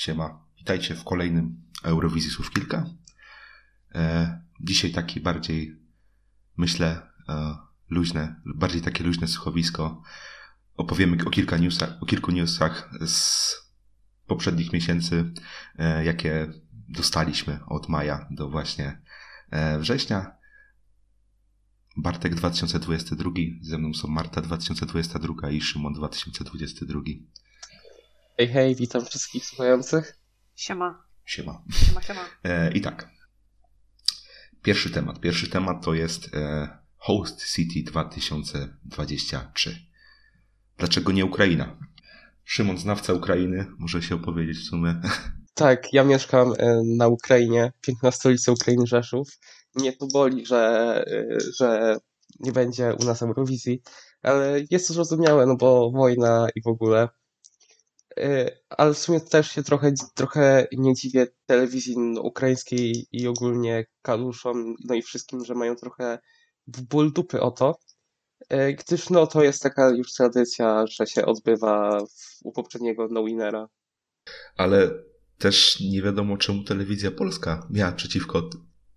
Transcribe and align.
Siema. 0.00 0.46
Witajcie 0.58 0.94
w 0.94 1.04
kolejnym 1.04 1.62
Eurowizji 1.82 2.30
Słów 2.30 2.50
Kilka. 2.50 2.86
E, 3.94 4.40
dzisiaj 4.60 4.92
taki 4.92 5.20
bardziej, 5.20 5.76
myślę, 6.56 7.02
e, 7.28 7.56
luźne, 7.90 8.40
bardziej 8.46 8.82
takie 8.82 9.04
luźne 9.04 9.28
słuchowisko. 9.28 10.02
Opowiemy 10.76 11.24
o, 11.26 11.30
kilka 11.30 11.56
newsach, 11.56 12.02
o 12.02 12.06
kilku 12.06 12.32
newsach 12.32 12.90
z 13.06 13.54
poprzednich 14.26 14.72
miesięcy, 14.72 15.32
e, 15.78 16.04
jakie 16.04 16.52
dostaliśmy 16.88 17.60
od 17.66 17.88
maja 17.88 18.28
do 18.30 18.48
właśnie 18.48 19.02
września. 19.78 20.36
Bartek 21.96 22.34
2022, 22.34 23.30
ze 23.60 23.78
mną 23.78 23.94
są 23.94 24.08
Marta 24.08 24.40
2022 24.40 25.50
i 25.50 25.60
Szymon 25.60 25.92
2022. 25.92 27.00
Hej, 28.40 28.48
hej, 28.48 28.74
witam 28.74 29.06
wszystkich 29.06 29.44
słuchających. 29.44 30.16
Siema. 30.56 31.04
Siema. 31.24 31.62
Siema, 31.72 32.02
siema. 32.02 32.20
E, 32.44 32.72
I 32.72 32.80
tak. 32.80 33.08
Pierwszy 34.62 34.90
temat. 34.90 35.20
Pierwszy 35.20 35.50
temat 35.50 35.84
to 35.84 35.94
jest 35.94 36.34
e, 36.34 36.68
Host 36.96 37.54
City 37.54 37.90
2023. 37.90 39.86
Dlaczego 40.78 41.12
nie 41.12 41.24
Ukraina? 41.24 41.78
Szymon, 42.44 42.78
znawca 42.78 43.12
Ukrainy, 43.12 43.66
może 43.78 44.02
się 44.02 44.14
opowiedzieć 44.14 44.58
w 44.58 44.68
sumie. 44.68 45.00
Tak, 45.54 45.92
ja 45.92 46.04
mieszkam 46.04 46.52
e, 46.58 46.82
na 46.96 47.08
Ukrainie, 47.08 47.72
piękna 47.80 48.10
stolica 48.10 48.52
Ukrainy 48.52 48.86
Rzeszów. 48.86 49.28
Mnie 49.74 49.92
to 49.92 50.06
boli, 50.06 50.46
że, 50.46 51.04
e, 51.06 51.38
że 51.58 51.96
nie 52.38 52.52
będzie 52.52 52.94
u 53.00 53.04
nas 53.04 53.22
Eurowizji, 53.22 53.82
ale 54.22 54.60
jest 54.70 54.88
to 54.88 54.94
zrozumiałe, 54.94 55.46
no 55.46 55.56
bo 55.56 55.90
wojna 55.90 56.48
i 56.54 56.62
w 56.62 56.66
ogóle. 56.66 57.08
E, 58.20 58.50
Ale 58.68 58.94
w 58.94 58.98
sumie 58.98 59.20
też 59.20 59.50
się 59.50 59.62
trochę, 59.62 59.92
trochę 60.14 60.66
nie 60.72 60.94
dziwię 60.94 61.26
telewizji 61.46 61.96
ukraińskiej 62.22 63.06
i 63.12 63.26
ogólnie 63.26 63.86
kaluszom, 64.02 64.74
no 64.84 64.94
i 64.94 65.02
wszystkim, 65.02 65.44
że 65.44 65.54
mają 65.54 65.76
trochę 65.76 66.18
ból 66.66 67.12
dupy 67.12 67.40
o 67.40 67.50
to, 67.50 67.78
e, 68.48 68.72
gdyż 68.72 69.10
no 69.10 69.26
to 69.26 69.42
jest 69.42 69.62
taka 69.62 69.90
już 69.90 70.12
tradycja, 70.12 70.86
że 70.86 71.06
się 71.06 71.26
odbywa 71.26 72.00
w, 72.00 72.38
u 72.44 72.52
poprzedniego 72.52 73.08
no-winnera. 73.10 73.68
Ale 74.56 74.90
też 75.38 75.80
nie 75.80 76.02
wiadomo, 76.02 76.36
czemu 76.36 76.64
telewizja 76.64 77.10
polska 77.10 77.66
miała 77.70 77.92
przeciwko 77.92 78.50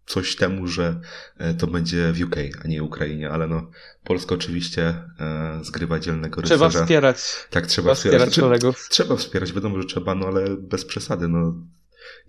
coś 0.06 0.36
temu, 0.36 0.68
że 0.68 1.02
e, 1.38 1.54
to 1.54 1.68
będzie 1.68 2.12
w 2.14 2.22
UK, 2.22 2.36
a 2.64 2.68
nie 2.68 2.84
Ukrainie, 2.84 3.30
ale 3.30 3.48
no, 3.48 3.72
Polska 4.04 4.36
oczywiście 4.36 4.88
e, 5.20 5.60
zgrywa 5.64 6.00
dzielnego 6.00 6.42
Trzeba 6.42 6.66
rycerza. 6.66 6.84
wspierać, 6.86 7.18
Tak, 7.50 7.68
trzeba 7.68 7.68
trzeba 7.68 7.96
wspierać. 7.96 7.96
wspierać 8.22 8.28
Znaczy, 8.34 8.42
kolegów. 8.42 8.88
Trzeba 8.90 9.16
wspierać, 9.16 9.54
wiadomo, 9.54 9.82
że 9.82 9.88
trzeba, 9.88 10.16
no 10.16 10.26
ale 10.28 10.58
bez 10.58 10.86
przesady, 10.86 11.28
no. 11.28 11.54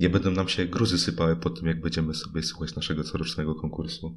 Nie 0.01 0.11
będą 0.11 0.31
nam 0.31 0.49
się 0.49 0.65
gruzy 0.65 0.99
sypały 0.99 1.37
po 1.37 1.51
tym, 1.51 1.67
jak 1.67 1.81
będziemy 1.81 2.15
sobie 2.15 2.43
słuchać 2.43 2.75
naszego 2.77 3.05
corocznego 3.05 3.55
konkursu. 3.55 4.17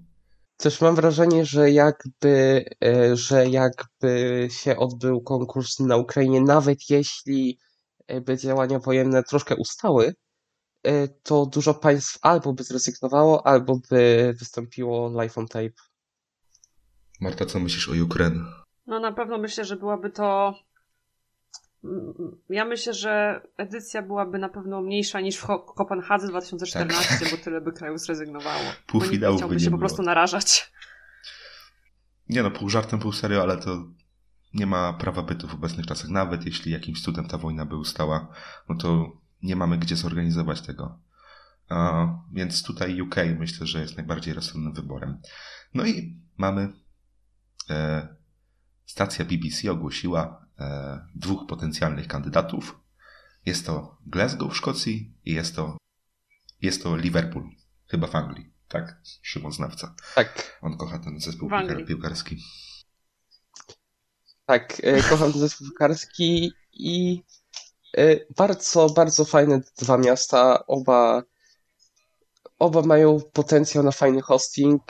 Też 0.58 0.82
mam 0.82 0.96
wrażenie, 0.96 1.46
że 1.46 1.72
jakby, 1.72 2.66
e, 2.84 3.16
że 3.16 3.48
jakby 3.50 4.48
się 4.52 4.78
odbył 4.78 5.22
konkurs 5.22 5.80
na 5.80 5.98
Ukrainie, 5.98 6.42
nawet 6.42 6.90
jeśli 6.90 7.58
by 8.22 8.38
działania 8.38 8.80
wojenne 8.80 9.24
troszkę 9.24 9.56
ustały, 9.56 10.14
to 11.24 11.46
dużo 11.46 11.74
państw 11.74 12.20
albo 12.22 12.54
by 12.54 12.64
zrezygnowało, 12.64 13.48
albo 13.48 13.80
by 13.90 14.34
wystąpiło 14.40 15.10
live 15.10 15.38
on 15.38 15.48
tape. 15.48 15.70
Marta, 17.22 17.46
co 17.46 17.60
myślisz 17.60 17.90
o 17.90 18.04
Ukrainie? 18.06 18.40
No 18.88 19.00
na 19.00 19.12
pewno 19.12 19.38
myślę, 19.38 19.66
że 19.66 19.76
byłaby 19.76 20.10
to. 20.10 20.54
Mm, 21.84 22.14
Ja 22.50 22.66
myślę, 22.66 22.94
że 22.94 23.42
edycja 23.58 24.02
byłaby 24.02 24.38
na 24.40 24.50
pewno 24.50 24.82
mniejsza 24.82 25.20
niż 25.22 25.38
w 25.38 25.46
Kopenhadze 25.76 26.28
2014, 26.28 27.26
bo 27.32 27.38
tyle 27.44 27.62
by 27.62 27.72
krajów 27.74 28.00
zrezygnowało. 28.00 28.64
By 28.94 29.00
chciałby 29.38 29.56
nie 29.56 29.60
się 29.60 29.66
po 29.66 29.70
było. 29.72 29.80
prostu 29.80 30.04
narażać. 30.04 30.72
Nie 32.30 32.44
no, 32.44 32.52
pół 32.52 32.70
żartem, 32.70 33.00
pół 33.00 33.12
serio, 33.12 33.42
ale 33.42 33.58
to 33.58 33.84
nie 34.54 34.66
ma 34.66 34.94
prawa 34.94 35.22
bytu 35.22 35.48
w 35.48 35.54
obecnych 35.54 35.86
czasach. 35.86 36.10
Nawet 36.10 36.46
jeśli 36.46 36.72
jakimś 36.72 37.02
cudem 37.02 37.28
ta 37.28 37.38
wojna 37.38 37.66
by 37.66 37.76
ustała, 37.76 38.28
no 38.70 38.76
to 38.76 39.12
nie 39.42 39.56
mamy 39.56 39.78
gdzie 39.78 39.96
zorganizować 39.96 40.62
tego. 40.62 41.00
Więc 42.34 42.64
tutaj 42.64 43.02
UK 43.02 43.16
myślę, 43.40 43.68
że 43.68 43.82
jest 43.82 43.98
najbardziej 43.98 44.34
rozsądnym 44.34 44.74
wyborem. 44.74 45.22
No 45.74 45.86
i 45.86 46.22
mamy 46.38 46.74
e, 47.70 48.08
stacja 48.86 49.26
BBC 49.26 49.72
ogłosiła 49.72 50.48
e, 50.60 51.08
dwóch 51.16 51.48
potencjalnych 51.48 52.08
kandydatów. 52.08 52.80
Jest 53.46 53.66
to 53.66 53.98
Glasgow 54.06 54.54
w 54.54 54.58
Szkocji 54.58 55.18
i 55.26 55.34
jest 55.34 55.56
to, 55.56 55.78
jest 56.62 56.84
to 56.84 56.98
Liverpool, 56.98 57.50
chyba 57.88 58.08
w 58.08 58.16
Anglii. 58.16 58.54
Tak, 58.68 59.02
Szymon 59.22 59.52
Znawca. 59.52 59.96
Tak, 60.16 60.60
On 60.62 60.78
kocha 60.78 61.00
ten 61.00 61.20
zespół 61.20 61.50
piłkarski. 61.88 62.44
tak, 64.46 64.78
e, 64.84 65.04
kocham 65.04 65.32
ten 65.32 65.42
zespół 65.42 65.68
piłkarski 65.68 66.52
i 66.72 67.24
bardzo, 68.38 68.90
bardzo 68.90 69.26
fajne 69.26 69.62
dwa 69.82 69.98
miasta, 69.98 70.66
oba, 70.68 71.24
oba 72.60 72.82
mają 72.82 73.20
potencjał 73.34 73.84
na 73.84 73.92
fajny 73.92 74.22
hosting, 74.22 74.82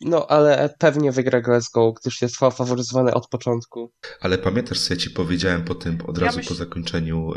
no 0.00 0.26
ale 0.26 0.74
pewnie 0.78 1.12
wygra 1.12 1.40
Glasgow, 1.40 1.94
gdyż 2.00 2.22
jest 2.22 2.36
fa- 2.36 2.50
faworyzowane 2.50 3.14
od 3.14 3.28
początku. 3.28 3.92
Ale 4.20 4.38
pamiętasz, 4.38 4.80
co 4.80 4.94
ja 4.94 5.00
ci 5.00 5.10
powiedziałem 5.10 5.64
po 5.64 5.74
tym, 5.74 5.98
od 6.06 6.18
Ja 6.18 6.24
razu 6.24 6.38
myśl- 6.38 6.48
po 6.48 6.54
zakończeniu 6.54 7.32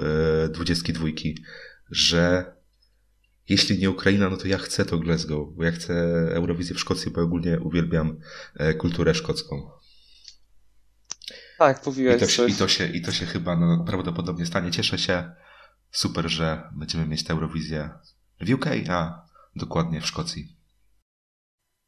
e, 0.46 0.50
22, 0.50 1.08
że 1.92 2.54
jeśli 3.50 3.80
nie 3.80 3.90
Ukraina, 3.90 4.30
no 4.30 4.38
to 4.38 4.48
ja 4.48 4.58
chcę 4.58 4.86
to 4.86 4.98
Glasgow, 4.98 5.48
bo 5.56 5.64
ja 5.64 5.72
chcę 5.72 5.94
Eurowizję 6.34 6.76
w 6.76 6.80
Szkocji, 6.80 7.12
bo 7.12 7.22
ogólnie 7.22 7.60
uwielbiam 7.60 8.20
e, 8.56 8.74
kulturę 8.74 9.14
szkocką. 9.16 9.70
Tak, 11.58 11.86
I 11.86 11.90
mówiłeś 11.90 12.20
to, 12.20 12.28
się, 12.28 12.44
coś. 12.44 12.52
i, 12.52 12.56
to 12.56 12.68
się, 12.68 12.88
I 12.88 13.02
to 13.02 13.12
się 13.12 13.26
chyba 13.26 13.56
no, 13.56 13.86
prawdopodobnie 13.88 14.46
stanie. 14.46 14.72
Cieszę 14.72 14.98
się. 14.98 15.32
Super, 15.92 16.30
że 16.30 16.70
będziemy 16.72 17.06
mieć 17.06 17.24
tę 17.24 17.34
Eurowizję 17.34 17.90
w 18.42 18.54
UK, 18.54 18.66
a 18.90 19.26
dokładnie 19.56 20.02
w 20.02 20.06
Szkocji. 20.06 20.58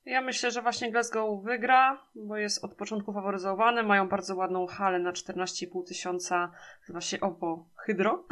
Ja 0.05 0.21
myślę, 0.21 0.51
że 0.51 0.61
właśnie 0.61 0.91
Glasgow 0.91 1.43
wygra, 1.43 2.07
bo 2.15 2.37
jest 2.37 2.63
od 2.63 2.75
początku 2.75 3.13
faworyzowany. 3.13 3.83
Mają 3.83 4.09
bardzo 4.09 4.35
ładną 4.35 4.67
halę 4.67 4.99
na 4.99 5.11
14,5 5.11 5.87
tysiąca, 5.87 6.51
nazywa 6.81 7.01
się 7.01 7.19
OWO 7.19 7.69
Hydro. 7.75 8.27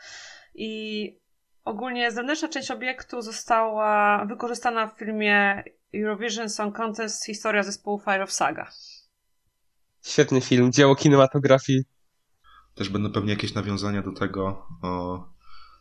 I 0.54 1.20
ogólnie 1.64 2.10
zewnętrzna 2.10 2.48
część 2.48 2.70
obiektu 2.70 3.22
została 3.22 4.24
wykorzystana 4.24 4.86
w 4.86 4.98
filmie 4.98 5.64
Eurovision 5.94 6.48
Song 6.48 6.76
Contest 6.76 7.26
Historia 7.26 7.62
zespołu 7.62 7.98
Fire 7.98 8.22
of 8.22 8.32
Saga. 8.32 8.70
Świetny 10.06 10.40
film, 10.40 10.72
dzieło 10.72 10.96
kinematografii. 10.96 11.84
Też 12.74 12.88
będą 12.88 13.12
pewnie 13.12 13.30
jakieś 13.30 13.54
nawiązania 13.54 14.02
do 14.02 14.12
tego. 14.12 14.66
O, 14.82 15.24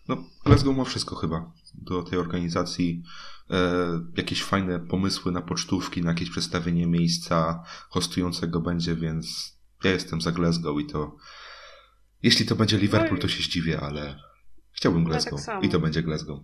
no, 0.08 0.18
Glasgow 0.46 0.78
ma 0.78 0.84
wszystko 0.84 1.16
chyba 1.16 1.52
do 1.74 2.03
tej 2.03 2.19
organizacji. 2.19 3.03
E, 3.50 3.72
jakieś 4.18 4.44
fajne 4.44 4.80
pomysły 4.80 5.31
na 5.31 5.41
pocztówki, 5.41 6.02
na 6.02 6.12
jakieś 6.12 6.30
przedstawienie 6.30 6.88
miejsca 6.88 7.63
hostującego 7.90 8.59
będzie, 8.59 8.96
więc 8.96 9.56
ja 9.84 9.91
jestem 9.91 10.22
za 10.22 10.31
Glasgow 10.31 10.81
i 10.81 10.86
to. 10.86 11.16
Jeśli 12.24 12.46
to 12.46 12.56
będzie 12.56 12.78
Liverpool, 12.78 13.19
to 13.19 13.28
się 13.28 13.44
zdziwię, 13.44 13.80
ale 13.80 14.19
chciałbym 14.72 15.03
Ja 15.03 15.09
tak 15.09 15.30
Glasgow. 15.30 15.63
I 15.63 15.69
to 15.69 15.80
będzie 15.80 16.03
Glasgow. 16.03 16.40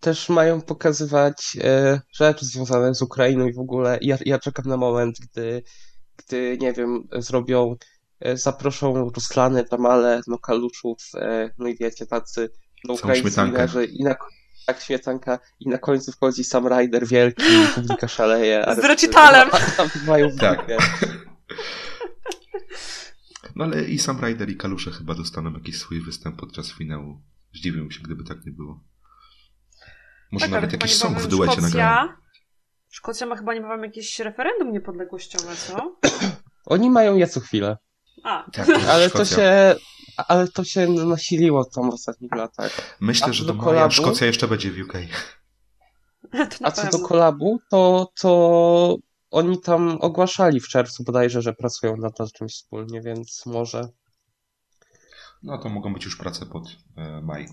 Też 0.00 0.28
mają 0.28 0.60
pokazywać 0.60 1.56
e, 1.60 2.00
rzeczy 2.12 2.46
związane 2.46 2.94
z 2.94 3.02
Ukrainą 3.02 3.46
i 3.46 3.52
w 3.52 3.58
ogóle. 3.58 3.98
Ja, 4.02 4.18
ja 4.26 4.38
czekam 4.38 4.64
na 4.66 4.76
moment, 4.76 5.16
gdy, 5.20 5.62
gdy 6.16 6.58
nie 6.60 6.72
wiem, 6.72 7.08
zrobią, 7.12 7.76
e, 8.20 8.36
zaproszą 8.36 9.10
Ruslany, 9.10 9.64
Tamale, 9.64 10.20
no 10.26 10.38
Kaluszów, 10.38 10.98
e, 11.14 11.50
no 11.58 11.68
i 11.68 11.76
wiecie, 11.76 12.06
tacy 12.06 12.50
no, 12.84 12.96
śmietankę. 12.96 13.44
liderzy 13.44 13.84
i 13.84 14.04
na 14.04 14.14
tak 14.66 14.80
śmietanka 14.80 15.38
i 15.60 15.68
na 15.68 15.78
końcu 15.78 16.12
wchodzi 16.12 16.44
Sam 16.44 16.68
Rider 16.68 17.06
wielki 17.06 17.44
i 17.44 17.74
publika 17.74 18.08
szaleje. 18.08 18.64
Z 18.82 18.84
recitalem. 18.84 19.50
Tam 19.76 19.88
mają 20.06 20.36
Tak. 20.36 20.66
No 23.56 23.64
ale 23.64 23.84
i 23.84 23.98
Sam 23.98 24.20
Ryder 24.20 24.50
i 24.50 24.56
Kalusze 24.56 24.90
chyba 24.90 25.14
dostaną 25.14 25.52
jakiś 25.52 25.78
swój 25.78 26.00
występ 26.00 26.36
podczas 26.40 26.72
finału. 26.72 27.22
Zdziwiłbym 27.54 27.90
się, 27.90 28.00
gdyby 28.02 28.24
tak 28.24 28.46
nie 28.46 28.52
było. 28.52 28.84
Może 30.32 30.44
Tak, 30.44 30.52
nawet 30.52 30.72
jakiś 30.72 30.94
song 30.94 31.18
w 31.18 31.26
duecie 31.26 31.60
nagrają. 31.60 32.08
Szkocja, 32.96 33.26
ma 33.26 33.36
chyba 33.36 33.54
niebawem 33.54 33.84
jakieś 33.84 34.18
referendum 34.18 34.72
niepodległościowe, 34.72 35.56
co? 35.56 35.96
Oni 36.74 36.90
mają 36.90 37.16
je 37.16 37.26
co 37.28 37.40
chwilę. 37.40 37.78
A, 38.24 38.50
Tak, 38.52 38.68
Ale 38.88 39.10
to 39.10 39.24
się, 39.24 39.76
ale 40.16 40.48
to 40.48 40.64
się 40.64 40.88
nasiliło 40.88 41.64
tam 41.64 41.90
w 41.90 41.94
ostatnich 41.94 42.32
latach. 42.32 42.96
Myślę, 43.00 43.26
a 43.26 43.32
że 43.32 43.44
do 43.44 43.52
do 43.52 43.54
maja 43.54 43.64
kolabu? 43.64 43.92
Szkocja 43.92 44.26
jeszcze 44.26 44.48
będzie 44.48 44.70
w 44.70 44.80
UK. 44.80 44.92
A 46.64 46.70
co 46.70 46.98
do 46.98 46.98
kolabu, 46.98 47.60
to, 47.70 48.12
to 48.20 48.96
oni 49.30 49.60
tam 49.60 49.98
ogłaszali 50.00 50.60
w 50.60 50.68
czerwcu 50.68 51.04
bodajże, 51.04 51.42
że 51.42 51.52
pracują 51.52 51.96
nad, 51.96 52.18
nad 52.18 52.32
czymś 52.32 52.52
wspólnie, 52.52 53.00
więc 53.00 53.46
może. 53.46 53.88
No 55.42 55.58
to 55.58 55.68
mogą 55.68 55.92
być 55.94 56.04
już 56.04 56.16
prace 56.16 56.46
pod 56.46 56.68
e, 56.96 57.20
maj. 57.22 57.46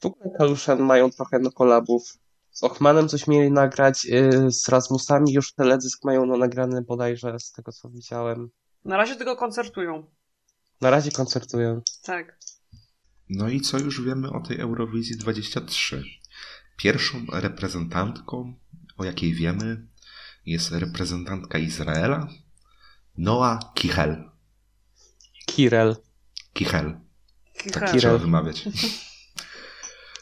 W 0.00 0.06
ogóle 0.06 0.30
Kaluszan 0.38 0.82
mają 0.82 1.10
trochę 1.10 1.38
no 1.38 1.52
kolabów. 1.52 2.19
Z 2.52 2.64
Ochmanem 2.64 3.08
coś 3.08 3.26
mieli 3.26 3.50
nagrać, 3.50 4.04
yy, 4.04 4.52
z 4.52 4.68
Rasmusami 4.68 5.32
już 5.32 5.54
teledysk 5.54 6.04
mają 6.04 6.26
no 6.26 6.36
nagrany 6.36 6.82
bodajże, 6.82 7.38
z 7.38 7.52
tego 7.52 7.72
co 7.72 7.90
widziałem. 7.90 8.50
Na 8.84 8.96
razie 8.96 9.16
tylko 9.16 9.36
koncertują. 9.36 10.06
Na 10.80 10.90
razie 10.90 11.10
koncertują. 11.10 11.82
Tak. 12.02 12.38
No 13.28 13.48
i 13.48 13.60
co 13.60 13.78
już 13.78 14.02
wiemy 14.02 14.30
o 14.30 14.40
tej 14.40 14.60
Eurowizji 14.60 15.16
23? 15.16 16.04
Pierwszą 16.76 17.18
reprezentantką, 17.32 18.54
o 18.96 19.04
jakiej 19.04 19.34
wiemy, 19.34 19.86
jest 20.46 20.72
reprezentantka 20.72 21.58
Izraela, 21.58 22.28
Noa 23.18 23.58
Kichel. 23.74 24.30
Kirel. 25.46 25.96
Kichel. 26.52 27.00
Kichel. 27.52 27.72
Tak 27.72 27.84
Kirel. 27.84 28.00
trzeba 28.00 28.18
wymawiać. 28.18 28.64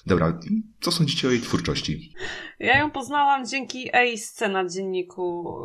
Dobra, 0.07 0.39
co 0.81 0.93
sądzicie 0.93 1.29
o 1.29 1.31
jej 1.31 1.41
twórczości? 1.41 2.15
Ja 2.59 2.79
ją 2.79 2.91
poznałam 2.91 3.47
dzięki 3.47 3.91
jej 3.95 4.19
scena 4.19 4.69
dzienniku 4.69 5.57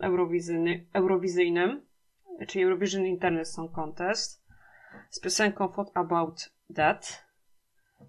eurowizyjny, 0.00 0.86
eurowizyjnym, 0.92 1.86
czyli 2.48 2.64
Eurovision 2.64 3.06
Internet 3.06 3.48
Song 3.48 3.72
Contest, 3.72 4.44
z 5.10 5.20
piosenką 5.20 5.68
What 5.68 5.90
About 5.94 6.50
That. 6.74 7.26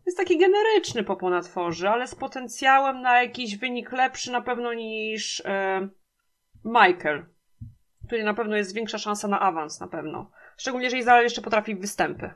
Jest 0.05 0.17
taki 0.17 0.37
generyczny 0.37 1.03
pop 1.03 1.21
na 1.21 1.41
tworzy, 1.41 1.89
ale 1.89 2.07
z 2.07 2.15
potencjałem 2.15 3.01
na 3.01 3.23
jakiś 3.23 3.57
wynik 3.57 3.91
lepszy 3.91 4.31
na 4.31 4.41
pewno 4.41 4.73
niż 4.73 5.41
e, 5.45 5.89
Michael. 6.65 7.25
Tutaj 8.01 8.23
na 8.23 8.33
pewno 8.33 8.55
jest 8.55 8.73
większa 8.73 8.97
szansa 8.97 9.27
na 9.27 9.39
awans, 9.39 9.79
na 9.79 9.87
pewno. 9.87 10.31
Szczególnie, 10.57 10.85
jeżeli 10.85 11.01
Izrael 11.01 11.23
jeszcze 11.23 11.41
potrafi 11.41 11.75
występy. 11.75 12.33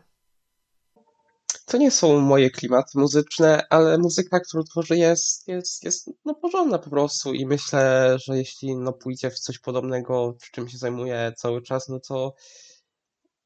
To 1.66 1.78
nie 1.78 1.92
są 1.92 2.20
moje 2.20 2.50
klimaty 2.50 3.00
muzyczne, 3.00 3.64
ale 3.70 3.98
muzyka, 3.98 4.40
którą 4.40 4.64
tworzy 4.64 4.98
jest, 4.98 5.48
jest, 5.48 5.84
jest 5.84 6.10
no 6.26 6.36
porządna 6.36 6.80
po 6.80 6.90
prostu 6.90 7.34
i 7.34 7.46
myślę, 7.46 8.16
że 8.26 8.38
jeśli 8.38 8.76
no 8.76 8.94
pójdzie 8.94 9.32
w 9.32 9.40
coś 9.40 9.60
podobnego, 9.60 10.38
czym 10.52 10.70
się 10.70 10.78
zajmuje 10.78 11.34
cały 11.38 11.62
czas, 11.62 11.90
no 11.90 12.00
to 12.00 12.34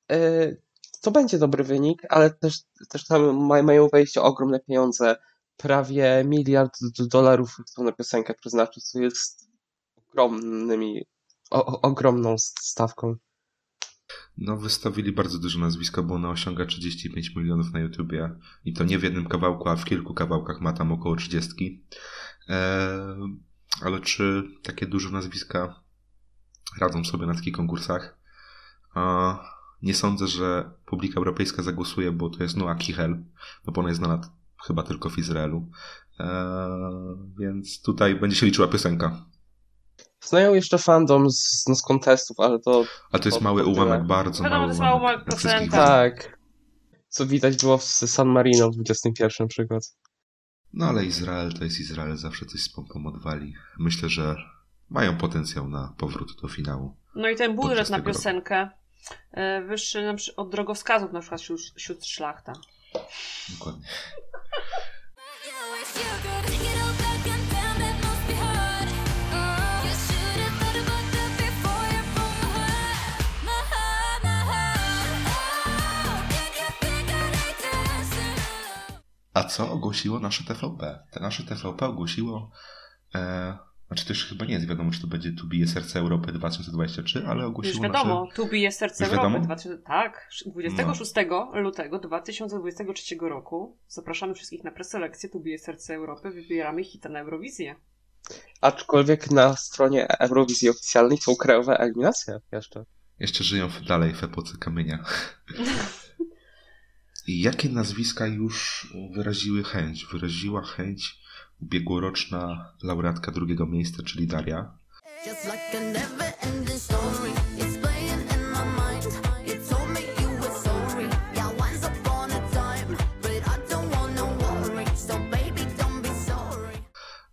yy, 0.10 0.62
to 1.02 1.12
będzie 1.12 1.38
dobry 1.38 1.64
wynik, 1.64 2.02
ale 2.10 2.30
też, 2.30 2.60
też 2.90 3.06
tam 3.06 3.46
ma, 3.46 3.64
mają 3.64 3.88
wejść 3.88 4.18
ogromne 4.18 4.60
pieniądze. 4.60 5.16
Prawie 5.58 6.24
miliard 6.26 6.78
dolarów 7.00 7.58
na 7.78 7.92
piosenkę 7.92 8.34
przeznaczyć, 8.34 8.84
co 8.84 9.00
jest 9.00 9.48
ogromnymi, 10.10 11.06
o- 11.52 11.82
ogromną 11.82 12.36
stawką. 12.38 13.16
No, 14.38 14.58
wystawili 14.58 15.12
bardzo 15.12 15.40
dużo 15.40 15.60
nazwiska, 15.60 16.04
bo 16.04 16.16
ona 16.16 16.30
osiąga 16.30 16.66
35 16.66 17.36
milionów 17.36 17.74
na 17.74 17.80
YouTubie 17.80 18.30
i 18.66 18.74
to 18.74 18.84
nie 18.84 19.00
w 19.00 19.04
jednym 19.04 19.28
kawałku, 19.28 19.70
a 19.70 19.76
w 19.76 19.86
kilku 19.86 20.14
kawałkach 20.14 20.62
ma 20.62 20.74
tam 20.74 20.92
około 20.92 21.16
30. 21.16 21.84
Eee, 22.48 23.38
ale 23.82 24.00
czy 24.00 24.44
takie 24.64 24.86
duże 24.86 25.10
nazwiska 25.10 25.82
radzą 26.80 27.04
sobie 27.04 27.26
na 27.26 27.36
takich 27.36 27.56
konkursach? 27.56 28.18
A, 28.94 29.40
nie 29.82 29.94
sądzę, 29.94 30.28
że 30.28 30.72
publika 30.86 31.18
europejska 31.18 31.64
zagłosuje, 31.64 32.12
bo 32.12 32.30
to 32.30 32.44
jest 32.44 32.58
Noah 32.58 32.78
Kichel, 32.78 33.24
no 33.68 33.74
bo 33.74 33.82
ona 33.82 33.90
jest 33.90 34.00
znana 34.00 34.22
chyba 34.68 34.84
tylko 34.84 35.10
w 35.10 35.18
Izraelu. 35.18 35.70
Eee, 36.20 36.28
więc 37.40 37.82
tutaj 37.82 38.16
będzie 38.16 38.36
się 38.36 38.46
liczyła 38.46 38.68
piosenka. 38.68 39.26
Znają 40.26 40.54
jeszcze 40.54 40.78
fandom 40.78 41.32
z, 41.32 41.64
no, 41.68 41.76
z 41.76 41.82
kontestów, 41.82 42.40
ale 42.40 42.60
to 42.60 42.84
Ale 43.12 43.24
to 43.24 43.30
jest 43.30 43.42
mały 43.42 43.62
tyle. 43.64 43.74
ułamek, 43.76 44.08
bardzo 44.08 44.44
Wiadomo, 44.44 44.62
mały 44.62 44.68
to 44.68 44.72
jest 44.72 44.80
ułamek. 44.80 45.02
mały 45.02 45.14
ułamek 45.14 45.26
procenta. 45.26 45.78
tak. 45.88 46.40
Co 47.10 47.26
widać 47.26 47.58
było 47.58 47.78
w 47.78 47.84
San 47.84 48.28
Marino 48.28 48.70
w 48.72 48.76
21 48.76 49.48
przykład. 49.48 49.84
No 50.74 50.86
ale 50.86 51.06
Izrael 51.06 51.54
to 51.54 51.64
jest 51.64 51.80
Izrael, 51.80 52.18
zawsze 52.18 52.46
coś 52.46 52.62
z 52.62 52.70
pompą 52.70 53.06
odwali. 53.08 53.54
Myślę, 53.80 54.10
że 54.10 54.36
mają 54.90 55.18
potencjał 55.18 55.68
na 55.68 55.94
powrót 55.98 56.42
do 56.42 56.48
finału. 56.48 56.98
No 57.16 57.30
i 57.30 57.36
ten 57.36 57.56
budżet 57.56 57.90
na 57.90 57.98
tego 57.98 58.08
roku. 58.08 58.18
piosenkę 58.20 58.70
e, 59.32 59.62
wyższy 59.62 60.16
od 60.38 60.50
drogowskazów, 60.52 61.12
na 61.12 61.20
przykład 61.20 61.42
wśród, 61.42 61.62
wśród 61.76 62.06
szlachta. 62.06 62.54
Dokładnie. 63.50 63.88
A 79.36 79.44
co 79.44 79.72
ogłosiło 79.72 80.20
nasze 80.20 80.44
TVP? 80.44 81.00
Te 81.12 81.20
nasze 81.20 81.44
TVP 81.44 81.86
ogłosiło, 81.86 82.52
e, 83.16 83.58
znaczy 83.88 84.06
też 84.06 84.26
chyba 84.26 84.46
nie 84.46 84.54
jest 84.54 84.68
wiadomo, 84.68 84.92
czy 84.92 85.02
to 85.02 85.08
będzie 85.08 85.32
Tu 85.32 85.48
bije 85.48 85.68
serce 85.68 86.00
Europy 86.00 86.32
2023, 86.32 87.24
ale 87.28 87.46
ogłosiło 87.46 87.74
Już 87.74 87.84
wiadomo, 87.84 88.24
nasze... 88.24 88.36
tu 88.36 88.48
bije 88.48 88.72
serce 88.72 89.04
Już 89.04 89.14
Europy. 89.14 89.28
wiadomo? 89.28 89.46
2000, 89.46 89.84
tak, 89.84 90.30
26 90.46 91.14
lutego 91.54 92.00
2023 92.00 93.16
roku 93.22 93.78
zapraszamy 93.88 94.34
wszystkich 94.34 94.64
na 94.64 94.72
preselekcję 94.72 95.30
Tu 95.30 95.40
bije 95.40 95.60
serce 95.60 95.96
Europy, 95.96 96.32
wybieramy 96.32 96.84
hita 96.84 97.10
na 97.10 97.20
Eurowizję. 97.20 97.76
Aczkolwiek 98.62 99.32
na 99.32 99.56
stronie 99.56 100.08
Eurowizji 100.20 100.70
oficjalnej 100.70 101.18
są 101.18 101.36
krajowe 101.36 101.78
eliminacje 101.78 102.40
jeszcze. 102.52 102.86
Jeszcze 103.20 103.44
żyją 103.44 103.70
dalej 103.88 104.14
w 104.14 104.24
epoce 104.24 104.58
kamienia. 104.60 105.04
I 107.28 107.42
jakie 107.42 107.70
nazwiska 107.70 108.28
już 108.28 108.88
wyraziły 109.12 109.64
chęć? 109.64 110.06
Wyraziła 110.06 110.62
chęć 110.62 111.20
ubiegłoroczna 111.62 112.74
laureatka 112.84 113.32
drugiego 113.32 113.66
miejsca, 113.66 114.04
czyli 114.04 114.28
Daria. 114.28 114.72
I. 115.26 115.32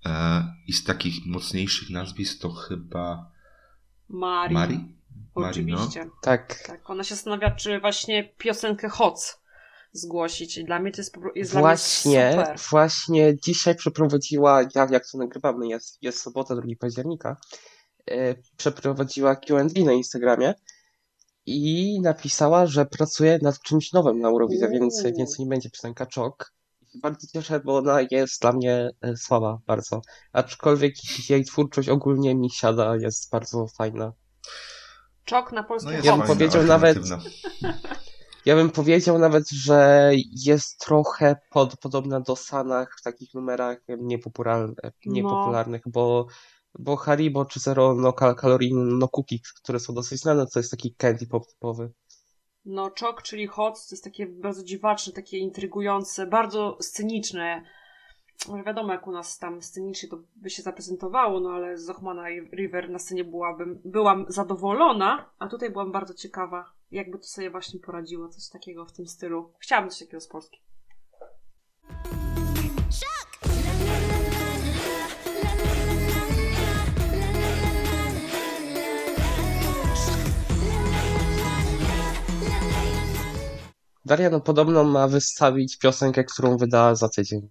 E, 0.06 0.54
I 0.66 0.72
z 0.72 0.84
takich 0.84 1.26
mocniejszych 1.26 1.90
nazwisk 1.90 2.40
to 2.40 2.50
chyba 2.50 3.30
Mari. 4.08 4.54
Mari? 4.54 4.74
Mari, 5.36 5.66
no. 5.66 5.76
Oczywiście. 5.80 6.10
Tak. 6.22 6.62
Tak, 6.66 6.90
ona 6.90 7.04
się 7.04 7.14
zastanawia, 7.14 7.50
czy 7.50 7.80
właśnie 7.80 8.24
piosenkę 8.38 8.88
Hoc 8.88 9.41
zgłosić. 9.92 10.58
I 10.58 10.64
Dla 10.64 10.78
mnie 10.78 10.92
to 10.92 11.00
jest, 11.00 11.14
jest 11.34 11.52
Właśnie, 11.52 12.12
dla 12.12 12.44
mnie 12.44 12.46
super. 12.46 12.70
właśnie 12.70 13.36
dzisiaj 13.38 13.74
przeprowadziła, 13.76 14.62
jak, 14.74 14.90
jak 14.90 15.10
to 15.10 15.18
nagrywamy, 15.18 15.68
jest, 15.68 16.02
jest 16.02 16.20
sobota, 16.20 16.54
2 16.54 16.62
października, 16.80 17.36
e, 18.10 18.34
przeprowadziła 18.56 19.36
Q&A 19.36 19.84
na 19.84 19.92
Instagramie 19.92 20.54
i 21.46 22.00
napisała, 22.00 22.66
że 22.66 22.86
pracuje 22.86 23.38
nad 23.42 23.60
czymś 23.60 23.92
nowym 23.92 24.20
na 24.20 24.28
Eurowizję, 24.28 24.68
więc, 24.68 25.02
więc 25.18 25.38
nie 25.38 25.46
będzie 25.46 25.70
piosenka 25.70 26.06
Czok. 26.06 26.52
I 26.82 26.92
się 26.92 26.98
Bardzo 26.98 27.26
cieszę, 27.26 27.60
bo 27.60 27.76
ona 27.76 27.98
jest 28.10 28.40
dla 28.40 28.52
mnie 28.52 28.90
e, 29.00 29.16
słaba 29.16 29.58
bardzo. 29.66 30.02
Aczkolwiek 30.32 30.94
jej 31.30 31.44
twórczość 31.44 31.88
ogólnie 31.88 32.34
mi 32.34 32.50
siada, 32.50 32.96
jest 32.96 33.30
bardzo 33.30 33.66
fajna. 33.66 34.12
Czok 35.24 35.52
na 35.52 35.62
polskim 35.62 35.92
No 35.92 36.04
Ja 36.04 36.16
bym 36.16 36.26
powiedział 36.26 36.62
nawet-. 36.62 36.98
Ja 38.44 38.56
bym 38.56 38.70
powiedział 38.70 39.18
nawet, 39.18 39.50
że 39.50 40.10
jest 40.46 40.78
trochę 40.78 41.36
pod, 41.50 41.76
podobna 41.76 42.20
do 42.20 42.36
Sanach 42.36 42.96
w 43.00 43.02
takich 43.02 43.34
numerach 43.34 43.78
niepopularnych, 43.98 44.94
niepopularnych 45.06 45.82
bo, 45.86 46.26
bo 46.78 46.96
Haribo 46.96 47.44
czy 47.44 47.60
Zero 47.60 47.94
no, 47.94 48.14
no 48.72 49.08
cookie, 49.08 49.36
które 49.62 49.80
są 49.80 49.94
dosyć 49.94 50.20
znane, 50.20 50.46
to 50.46 50.58
jest 50.58 50.70
taki 50.70 50.94
candy 50.94 51.26
pop 51.26 51.46
typowy. 51.46 51.92
No, 52.64 52.90
Czok, 52.90 53.22
czyli 53.22 53.46
Hoc, 53.46 53.88
to 53.88 53.94
jest 53.94 54.04
takie 54.04 54.26
bardzo 54.26 54.64
dziwaczne, 54.64 55.12
takie 55.12 55.38
intrygujące, 55.38 56.26
bardzo 56.26 56.78
sceniczne. 56.80 57.62
Może 58.48 58.64
wiadomo, 58.64 58.92
jak 58.92 59.06
u 59.06 59.12
nas 59.12 59.38
tam 59.38 59.62
scenicznie 59.62 60.08
to 60.08 60.18
by 60.36 60.50
się 60.50 60.62
zaprezentowało, 60.62 61.40
no 61.40 61.50
ale 61.50 61.78
z 61.78 61.90
Ochmana 61.90 62.30
i 62.30 62.40
River 62.40 62.90
na 62.90 62.98
scenie 62.98 63.24
byłabym, 63.24 63.80
byłam 63.84 64.26
zadowolona, 64.28 65.30
a 65.38 65.48
tutaj 65.48 65.70
byłam 65.70 65.92
bardzo 65.92 66.14
ciekawa, 66.14 66.72
jakby 66.90 67.18
to 67.18 67.24
sobie 67.24 67.50
właśnie 67.50 67.80
poradziło, 67.80 68.28
coś 68.28 68.48
takiego 68.48 68.86
w 68.86 68.92
tym 68.92 69.06
stylu. 69.06 69.52
Chciałabym 69.58 69.90
coś 69.90 69.98
takiego 69.98 70.20
z 70.20 70.28
Polski. 70.28 70.60
Daria 84.04 84.30
no 84.30 84.40
podobno 84.40 84.84
ma 84.84 85.08
wystawić 85.08 85.78
piosenkę, 85.78 86.24
którą 86.24 86.56
wyda 86.56 86.94
za 86.94 87.08
tydzień. 87.08 87.50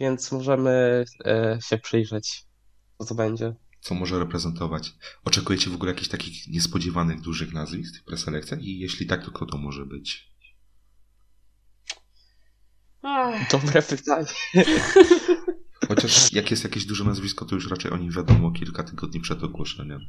Więc 0.00 0.32
możemy 0.32 1.04
e, 1.24 1.58
się 1.62 1.78
przyjrzeć, 1.78 2.44
co 2.98 3.04
to 3.04 3.14
będzie. 3.14 3.54
Co 3.80 3.94
może 3.94 4.18
reprezentować? 4.18 4.92
Oczekujecie 5.24 5.70
w 5.70 5.74
ogóle 5.74 5.92
jakichś 5.92 6.08
takich 6.08 6.48
niespodziewanych, 6.48 7.20
dużych 7.20 7.52
nazwisk 7.52 7.90
w 7.90 7.96
tych 7.96 8.04
preselekcjach? 8.04 8.62
I 8.62 8.78
jeśli 8.78 9.06
tak, 9.06 9.24
to 9.24 9.30
kto 9.30 9.46
to 9.46 9.58
może 9.58 9.86
być? 9.86 10.34
Ach, 13.02 13.50
Dobre 13.50 13.82
pytanie. 13.82 14.26
Chociaż 15.88 16.32
jak 16.32 16.50
jest 16.50 16.64
jakieś 16.64 16.84
duże 16.84 17.04
nazwisko, 17.04 17.44
to 17.44 17.54
już 17.54 17.70
raczej 17.70 17.90
o 17.90 17.96
nim 17.96 18.10
wiadomo 18.10 18.50
kilka 18.50 18.82
tygodni 18.82 19.20
przed 19.20 19.42
ogłoszeniem. 19.42 20.00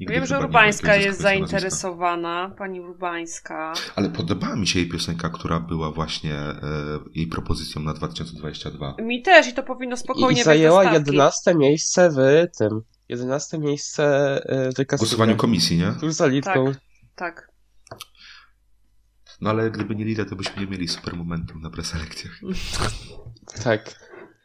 Wiem, 0.00 0.26
że 0.26 0.38
Urbańska 0.38 0.96
jest 0.96 1.20
zainteresowana, 1.20 2.54
pani 2.58 2.80
Urbańska. 2.80 3.72
Ale 3.96 4.10
podobała 4.10 4.56
mi 4.56 4.66
się 4.66 4.78
jej 4.78 4.88
piosenka, 4.88 5.28
która 5.28 5.60
była 5.60 5.90
właśnie 5.90 6.34
e, 6.34 6.60
jej 7.14 7.26
propozycją 7.26 7.82
na 7.82 7.94
2022. 7.94 8.96
Mi 9.02 9.22
też 9.22 9.48
i 9.48 9.52
to 9.52 9.62
powinno 9.62 9.96
spokojnie 9.96 10.26
I 10.26 10.34
wejść 10.34 10.44
zajęła 10.44 10.84
do 10.84 10.90
stawki. 10.90 11.10
11 11.10 11.54
miejsce 11.54 12.10
w 12.10 12.46
tym. 12.58 12.82
11 13.08 13.58
miejsce 13.58 14.36
y, 14.68 14.84
w 14.84 14.94
W 14.94 14.98
głosowaniu 14.98 15.36
komisji, 15.36 15.78
nie? 15.78 15.92
Tuż 16.00 16.12
za 16.12 16.26
Litwą. 16.26 16.64
Tak. 16.64 16.80
Tak. 17.14 17.50
No 19.40 19.50
ale 19.50 19.70
gdyby 19.70 19.94
nie 19.94 20.04
Lila, 20.04 20.24
to 20.24 20.36
byśmy 20.36 20.62
nie 20.62 20.66
mieli 20.70 20.88
super 20.88 21.16
momentum 21.16 21.62
na 21.62 21.70
preselekcjach. 21.70 22.40
Tak. 23.64 23.94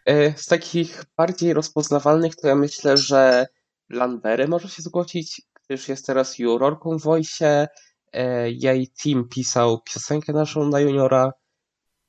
E, 0.05 0.33
Z 0.37 0.45
takich 0.45 1.03
bardziej 1.17 1.53
rozpoznawalnych 1.53 2.35
to 2.35 2.47
ja 2.47 2.55
myślę, 2.55 2.97
że 2.97 3.47
Lanbery 3.89 4.47
może 4.47 4.69
się 4.69 4.81
zgłosić, 4.81 5.41
gdyż 5.65 5.87
jest 5.87 6.05
teraz 6.05 6.39
jurorką 6.39 6.99
w 6.99 7.03
Voice. 7.03 7.67
E, 8.13 8.51
Jej 8.51 8.87
team 9.03 9.27
pisał 9.29 9.81
piosenkę 9.81 10.33
naszą 10.33 10.69
na 10.69 10.79
juniora 10.79 11.31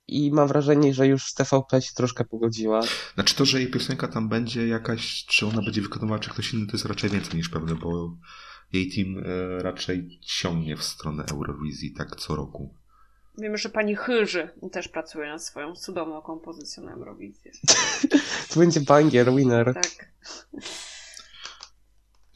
i 0.09 0.31
mam 0.33 0.49
wrażenie, 0.49 0.95
że 0.95 1.07
już 1.07 1.35
TVP 1.35 1.83
się 1.83 1.93
troszkę 1.95 2.25
pogodziła. 2.25 2.81
Znaczy 3.15 3.35
to, 3.35 3.45
że 3.45 3.61
jej 3.61 3.71
piosenka 3.71 4.09
tam 4.09 4.29
będzie 4.29 4.69
jakaś, 4.69 5.25
czy 5.25 5.47
ona 5.47 5.63
będzie 5.63 5.83
wykonywała, 5.83 6.19
czy 6.19 6.31
ktoś 6.31 6.55
inny, 6.55 6.67
to 6.67 6.73
jest 6.73 6.85
raczej 6.85 7.11
więcej 7.11 7.37
niż 7.37 7.49
pewne, 7.49 7.75
bo 7.75 8.17
jej 8.73 8.91
team 8.93 9.19
e, 9.19 9.63
raczej 9.63 10.19
ciągnie 10.23 10.77
w 10.77 10.83
stronę 10.83 11.25
Eurowizji 11.33 11.93
tak 11.93 12.17
co 12.17 12.37
roku. 12.37 12.75
Wiemy, 13.39 13.59
że 13.59 13.69
pani 13.69 13.97
Chyży 13.97 14.51
też 14.73 14.89
pracuje 14.89 15.29
nad 15.29 15.45
swoją 15.45 15.75
cudowną 15.75 16.23
kompozycją 16.23 16.85
na 16.85 16.93
Eurowizję. 16.93 17.53
To 18.55 18.61
będzie 18.61 18.81
banger, 18.81 19.35
winner. 19.35 19.75
Tak. 19.75 20.13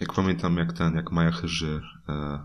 Jak 0.04 0.12
pamiętam, 0.14 0.56
jak 0.56 0.72
ten, 0.72 0.94
jak 0.94 1.12
Maja 1.12 1.30
Chyży 1.30 1.80
e, 2.08 2.38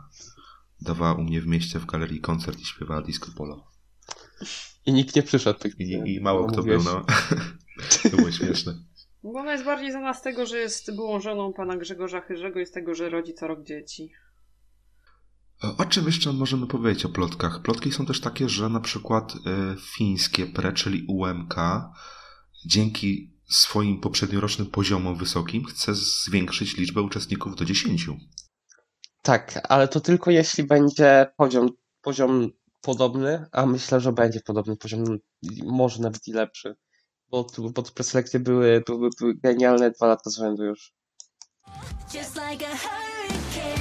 dawała 0.81 1.13
u 1.13 1.23
mnie 1.23 1.41
w 1.41 1.47
mieście 1.47 1.79
w 1.79 1.85
galerii 1.85 2.21
koncert 2.21 2.59
i 2.59 2.65
śpiewała 2.65 3.01
disco 3.01 3.31
polo. 3.37 3.67
I 4.85 4.93
nikt 4.93 5.15
nie 5.15 5.23
przyszedł. 5.23 5.59
Tak 5.59 5.79
I, 5.79 6.13
i 6.15 6.21
mało 6.21 6.47
kto 6.47 6.57
mówiłeś. 6.57 6.83
był, 6.83 6.93
no. 6.93 7.05
to 8.11 8.17
było 8.17 8.31
śmieszne. 8.31 8.73
Bo 9.23 9.39
ona 9.39 9.51
jest 9.51 9.65
bardziej 9.65 9.91
znana 9.91 10.13
z 10.13 10.21
tego, 10.21 10.45
że 10.45 10.57
jest 10.57 10.95
byłą 10.95 11.19
żoną 11.19 11.53
pana 11.53 11.77
Grzegorza 11.77 12.21
Chyżego 12.21 12.59
i 12.59 12.65
z 12.65 12.71
tego, 12.71 12.95
że 12.95 13.09
rodzi 13.09 13.33
co 13.33 13.47
rok 13.47 13.63
dzieci. 13.63 14.11
E, 15.63 15.77
O 15.77 15.85
czym 15.85 16.05
jeszcze 16.05 16.33
możemy 16.33 16.67
powiedzieć 16.67 17.05
o 17.05 17.09
plotkach? 17.09 17.61
Plotki 17.61 17.91
są 17.91 18.05
też 18.05 18.21
takie, 18.21 18.49
że 18.49 18.69
na 18.69 18.79
przykład 18.79 19.33
e, 19.33 19.75
fińskie 19.79 20.45
PRE, 20.47 20.73
czyli 20.73 21.05
UMK, 21.07 21.55
dzięki 22.65 23.38
swoim 23.49 24.01
poprzedniorocznym 24.01 24.67
poziomom 24.67 25.15
wysokim 25.15 25.65
chce 25.65 25.95
zwiększyć 25.95 26.77
liczbę 26.77 27.01
uczestników 27.01 27.55
do 27.55 27.65
10. 27.65 28.07
Tak, 29.21 29.59
ale 29.69 29.87
to 29.87 29.99
tylko 29.99 30.31
jeśli 30.31 30.63
będzie 30.63 31.27
poziom, 31.37 31.69
poziom 32.01 32.49
podobny, 32.81 33.45
a 33.51 33.65
myślę, 33.65 33.99
że 33.99 34.11
będzie 34.13 34.39
podobny 34.39 34.77
poziom, 34.77 35.03
może 35.63 36.01
nawet 36.01 36.27
i 36.27 36.33
lepszy. 36.33 36.75
Bo, 37.29 37.43
tu- 37.43 37.71
bo 37.71 37.81
te 37.83 37.91
preselekcje 37.91 38.39
były, 38.39 38.83
były, 38.87 39.09
były 39.19 39.35
genialne 39.35 39.91
dwa 39.91 40.07
lata 40.07 40.29
z 40.29 40.35
rzędu 40.35 40.63
już. 40.65 40.93
Just 42.13 42.35
like 42.35 42.67
a 42.67 42.77
hurricane, 42.77 43.78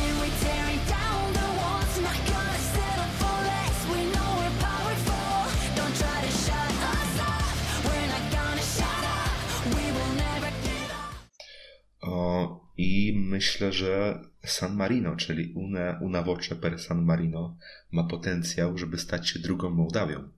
O, 12.19 12.61
I 12.77 13.13
myślę, 13.17 13.73
że 13.73 14.21
San 14.45 14.77
Marino, 14.77 15.17
czyli 15.17 15.53
Una, 15.55 15.99
Una 16.03 16.23
Voce 16.23 16.57
per 16.57 16.79
San 16.79 17.05
Marino, 17.05 17.57
ma 17.93 18.05
potencjał, 18.05 18.79
żeby 18.79 18.99
stać 18.99 19.29
się 19.29 19.39
drugą 19.39 19.71
Mołdawią. 19.71 20.29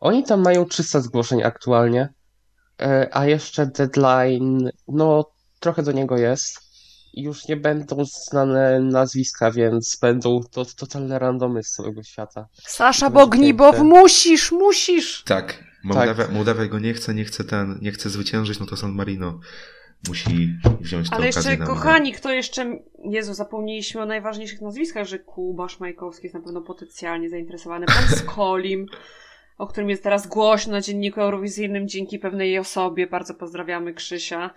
Oni 0.00 0.24
tam 0.24 0.42
mają 0.42 0.64
300 0.64 1.00
zgłoszeń 1.00 1.42
aktualnie, 1.42 2.08
e, 2.80 3.08
a 3.12 3.26
jeszcze 3.26 3.66
deadline, 3.66 4.70
no 4.88 5.32
trochę 5.60 5.82
do 5.82 5.92
niego 5.92 6.18
jest. 6.18 6.72
I 7.12 7.22
Już 7.22 7.48
nie 7.48 7.56
będą 7.56 8.04
znane 8.04 8.80
nazwiska, 8.80 9.50
więc 9.50 9.98
będą 10.02 10.40
to 10.50 10.64
totalne 10.64 11.18
randomy 11.18 11.62
z 11.62 11.70
całego 11.70 12.02
świata. 12.02 12.48
Sasza 12.52 13.10
Bognibow, 13.10 13.74
piękne. 13.76 13.88
musisz, 13.88 14.52
musisz! 14.52 15.22
Tak, 15.24 15.64
Mołdawia, 15.84 16.28
Mołdawia 16.28 16.66
go 16.66 16.78
nie 16.78 16.94
chce, 16.94 17.14
nie 17.14 17.24
chce 17.24 17.44
ten, 17.44 17.78
nie 17.82 17.92
chce 17.92 18.10
zwyciężyć, 18.10 18.60
no 18.60 18.66
to 18.66 18.76
San 18.76 18.92
Marino 18.92 19.40
musi 20.08 20.58
wziąć 20.80 21.10
tę 21.10 21.16
Ale 21.16 21.26
jeszcze, 21.26 21.56
kochani, 21.56 22.12
kto 22.12 22.32
jeszcze... 22.32 22.78
Jezu, 23.04 23.34
zapomnieliśmy 23.34 24.00
o 24.02 24.06
najważniejszych 24.06 24.60
nazwiskach, 24.60 25.06
że 25.06 25.18
Kuba 25.18 25.68
Szmajkowski 25.68 26.26
jest 26.26 26.34
na 26.34 26.40
pewno 26.40 26.60
potencjalnie 26.60 27.30
zainteresowany. 27.30 27.86
Pan 27.86 28.08
Skolim, 28.18 28.86
o 29.58 29.66
którym 29.66 29.90
jest 29.90 30.02
teraz 30.02 30.26
głośno 30.26 30.72
na 30.72 30.80
dzienniku 30.80 31.20
eurowizyjnym 31.20 31.88
dzięki 31.88 32.18
pewnej 32.18 32.58
osobie. 32.58 33.06
Bardzo 33.06 33.34
pozdrawiamy 33.34 33.94
Krzysia. 33.94 34.50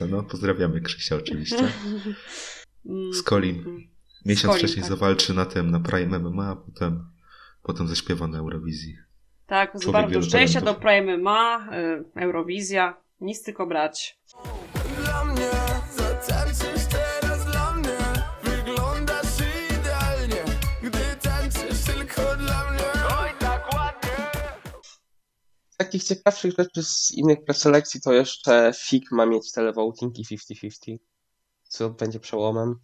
No, 0.00 0.22
pozdrawiamy 0.22 0.80
Krzysia 0.80 1.16
oczywiście. 1.16 1.68
Mm, 2.86 3.12
Z 3.14 3.22
Kolim. 3.22 3.64
mm. 3.66 3.88
Miesiąc 4.26 4.46
Kolim, 4.46 4.58
wcześniej 4.58 4.82
tak. 4.82 4.90
zawalczy 4.90 5.34
na 5.34 5.46
tym, 5.46 5.70
na 5.70 5.80
Prime 5.80 6.18
MMA, 6.18 6.50
a 6.50 6.56
potem, 6.56 7.04
potem 7.62 7.88
zaśpiewa 7.88 8.26
na 8.26 8.38
Eurowizji. 8.38 8.96
Tak, 9.46 9.70
z 9.74 9.90
bardzo 9.90 10.22
szczęścia 10.22 10.60
do. 10.60 10.74
Prime 10.74 11.18
ma, 11.18 11.68
y, 12.16 12.20
Eurowizja, 12.20 13.03
nic 13.24 13.42
tylko 13.42 13.66
brać. 13.66 14.18
Dla 14.96 15.24
mnie 15.24 15.50
zatańczysz 15.90 16.86
teraz 16.86 17.44
dla 17.44 17.74
mnie 17.74 17.98
Wyglądasz 18.42 19.26
idealnie 19.70 20.44
Gdy 20.82 21.16
tańczysz 21.22 21.84
tylko 21.84 22.36
dla 22.36 22.70
mnie 22.70 22.84
Oj 23.20 23.30
tak 23.40 23.74
ładnie 23.74 24.14
takich 25.76 26.04
ciekawszych 26.04 26.54
rzeczy 26.58 26.82
z 26.82 27.10
innych 27.14 27.44
preselekcji 27.44 28.00
to 28.00 28.12
jeszcze 28.12 28.72
FIG 28.76 29.12
ma 29.12 29.26
mieć 29.26 29.52
televoting 29.52 30.18
i 30.18 30.24
50-50, 30.24 30.96
co 31.62 31.90
będzie 31.90 32.20
przełomem. 32.20 32.80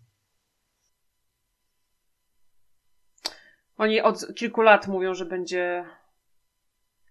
Oni 3.77 4.01
od 4.01 4.35
kilku 4.35 4.61
lat 4.61 4.89
mówią, 4.89 5.15
że 5.15 5.25
będzie 5.27 5.85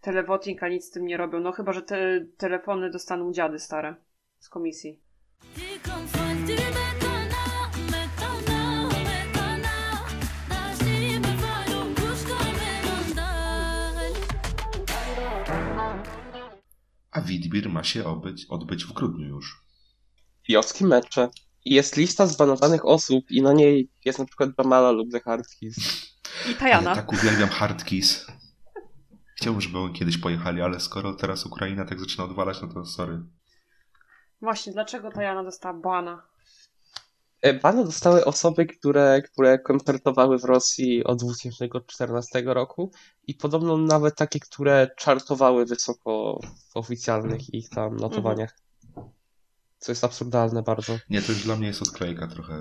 televoting, 0.01 0.63
a 0.63 0.67
nic 0.69 0.85
z 0.85 0.91
tym 0.91 1.05
nie 1.05 1.17
robią. 1.17 1.39
No 1.39 1.51
chyba, 1.51 1.73
że 1.73 1.81
te 1.81 2.25
telefony 2.37 2.89
dostaną 2.89 3.33
dziady 3.33 3.59
stare 3.59 3.95
z 4.39 4.49
komisji. 4.49 4.99
A 17.11 17.21
Widbir 17.21 17.69
ma 17.69 17.83
się 17.83 18.05
obyć, 18.05 18.45
odbyć 18.49 18.85
w 18.85 18.93
grudniu 18.93 19.27
już. 19.27 19.63
Wioskie 20.49 20.85
mecze. 20.85 21.29
I 21.65 21.73
jest 21.73 21.97
lista 21.97 22.27
zbanowanych 22.27 22.85
osób 22.85 23.31
i 23.31 23.41
na 23.41 23.53
niej 23.53 23.89
jest 24.05 24.19
na 24.19 24.25
przykład 24.25 24.49
Jamala 24.57 24.91
lub 24.91 25.11
The 25.11 25.19
Hard 25.19 25.47
Keys. 25.59 25.77
I 26.47 26.51
Ja 26.51 26.57
Tajana. 26.57 26.95
tak 26.95 27.13
uwielbiam 27.13 27.49
Hardkiss. 27.49 28.27
Chciałbym, 29.41 29.61
żeby 29.61 29.79
oni 29.79 29.93
kiedyś 29.93 30.17
pojechali, 30.17 30.61
ale 30.61 30.79
skoro 30.79 31.13
teraz 31.13 31.45
Ukraina 31.45 31.85
tak 31.85 31.99
zaczyna 31.99 32.23
odwalać, 32.23 32.61
no 32.61 32.67
to 32.67 32.85
sorry. 32.85 33.19
Właśnie, 34.41 34.73
dlaczego 34.73 35.11
Tajana 35.11 35.43
dostała 35.43 35.73
bana? 35.73 36.27
E, 37.41 37.53
Bany 37.53 37.85
dostały 37.85 38.25
osoby, 38.25 38.65
które, 38.65 39.21
które 39.21 39.59
koncertowały 39.59 40.39
w 40.39 40.43
Rosji 40.43 41.03
od 41.03 41.19
2014 41.19 42.41
roku 42.45 42.91
i 43.27 43.33
podobno 43.33 43.77
nawet 43.77 44.15
takie, 44.15 44.39
które 44.39 44.89
czartowały 44.97 45.65
wysoko 45.65 46.39
w 46.69 46.77
oficjalnych 46.77 47.53
ich 47.53 47.69
tam 47.69 47.97
notowaniach. 47.97 48.59
Co 49.77 49.91
jest 49.91 50.03
absurdalne 50.03 50.63
bardzo. 50.63 50.97
Nie, 51.09 51.21
to 51.21 51.31
już 51.31 51.43
dla 51.43 51.55
mnie 51.55 51.67
jest 51.67 51.81
odklejka 51.81 52.27
trochę. 52.27 52.53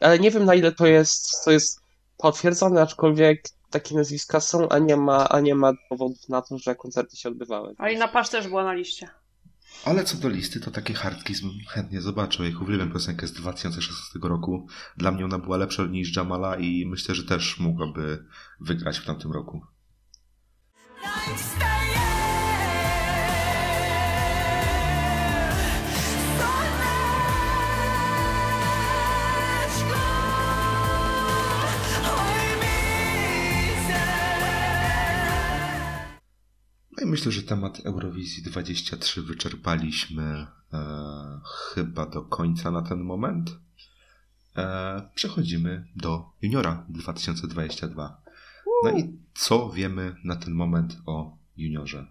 Ale 0.00 0.18
nie 0.18 0.30
wiem 0.30 0.44
na 0.44 0.54
ile 0.54 0.72
to 0.72 0.86
jest, 0.86 1.44
to 1.44 1.50
jest 1.50 1.80
potwierdzone, 2.18 2.82
aczkolwiek 2.82 3.42
takie 3.74 3.94
nazwiska 3.94 4.40
są, 4.40 4.68
a 4.68 4.78
nie 4.78 4.96
ma, 4.96 5.28
a 5.28 5.40
nie 5.40 5.54
ma 5.54 5.72
dowodów 5.90 6.28
na 6.28 6.42
to, 6.42 6.58
że 6.58 6.74
koncerty 6.74 7.16
się 7.16 7.28
odbywały. 7.28 7.74
A 7.78 7.90
Inna 7.90 8.08
Pasz 8.08 8.28
też 8.28 8.48
była 8.48 8.64
na 8.64 8.74
liście. 8.74 9.08
Ale 9.84 10.04
co 10.04 10.16
do 10.16 10.28
listy, 10.28 10.60
to 10.60 10.70
takie 10.70 10.94
Hardkiss 10.94 11.40
bym 11.40 11.50
chętnie 11.68 12.00
zobaczył. 12.00 12.44
Jak 12.44 12.60
uwielbiam 12.62 12.92
piosenkę 12.92 13.26
z 13.26 13.32
2016 13.32 14.18
roku. 14.22 14.66
Dla 14.96 15.10
mnie 15.10 15.24
ona 15.24 15.38
była 15.38 15.56
lepsza 15.56 15.86
niż 15.86 16.16
Jamala 16.16 16.56
i 16.56 16.86
myślę, 16.86 17.14
że 17.14 17.24
też 17.24 17.60
mogłaby 17.60 18.24
wygrać 18.60 18.98
w 18.98 19.06
tamtym 19.06 19.32
roku. 19.32 19.60
Myślę, 37.14 37.32
że 37.32 37.42
temat 37.42 37.80
Eurowizji 37.86 38.42
23 38.42 39.22
wyczerpaliśmy 39.22 40.46
e, 40.72 40.78
chyba 41.44 42.06
do 42.06 42.22
końca 42.22 42.70
na 42.70 42.82
ten 42.82 43.00
moment. 43.00 43.50
E, 44.56 45.08
przechodzimy 45.14 45.88
do 45.96 46.30
juniora 46.42 46.86
2022. 46.88 48.22
No 48.84 48.90
i 48.90 49.18
co 49.34 49.70
wiemy 49.70 50.16
na 50.24 50.36
ten 50.36 50.54
moment 50.54 50.96
o 51.06 51.36
juniorze? 51.56 52.06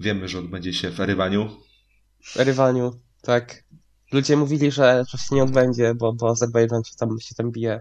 Wiemy, 0.00 0.28
że 0.28 0.38
odbędzie 0.38 0.72
się 0.72 0.90
w 0.90 1.00
Erywaniu. 1.00 1.50
W 2.24 2.36
Erywaniu, 2.36 3.00
tak. 3.22 3.64
Ludzie 4.12 4.36
mówili, 4.36 4.70
że, 4.70 5.04
że 5.08 5.18
się 5.18 5.34
nie 5.34 5.42
odbędzie, 5.42 5.94
bo, 5.94 6.12
bo 6.12 6.30
Azerbejdżan 6.30 6.84
się 6.84 6.96
tam, 6.96 7.20
się 7.20 7.34
tam 7.34 7.52
bije. 7.52 7.80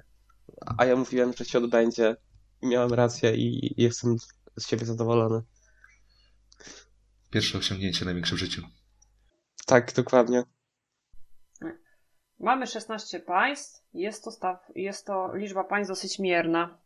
A 0.77 0.85
ja 0.85 0.95
mówiłem, 0.95 1.33
że 1.37 1.45
się 1.45 1.57
odbędzie. 1.57 2.15
I 2.61 2.67
miałem 2.67 2.93
rację 2.93 3.35
i, 3.35 3.65
i 3.65 3.83
jestem 3.83 4.15
z 4.59 4.67
siebie 4.67 4.85
zadowolony. 4.85 5.41
Pierwsze 7.31 7.57
osiągnięcie 7.57 8.05
największe 8.05 8.35
w 8.35 8.39
życiu. 8.39 8.61
Tak, 9.65 9.93
dokładnie. 9.93 10.43
Mamy 12.39 12.67
16 12.67 13.19
państw. 13.19 13.81
Jest 13.93 14.23
to, 14.23 14.31
staw, 14.31 14.57
jest 14.75 15.05
to 15.05 15.35
liczba 15.35 15.63
państw 15.63 15.89
dosyć 15.89 16.19
mierna. 16.19 16.77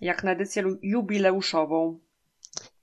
Jak 0.00 0.24
na 0.24 0.30
edycję 0.30 0.64
jubileuszową. 0.82 2.00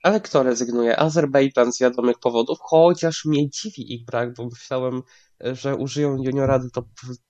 Ale 0.03 0.21
kto 0.21 0.43
rezygnuje? 0.43 0.99
Azerbejdżan 0.99 1.73
z 1.73 1.79
wiadomych 1.79 2.19
powodów, 2.19 2.57
chociaż 2.61 3.25
mnie 3.25 3.49
dziwi 3.49 3.93
ich 3.93 4.05
brak, 4.05 4.33
bo 4.33 4.45
myślałem, 4.45 5.01
że 5.39 5.75
użyją 5.75 6.17
juniora 6.23 6.59
do, 6.59 6.83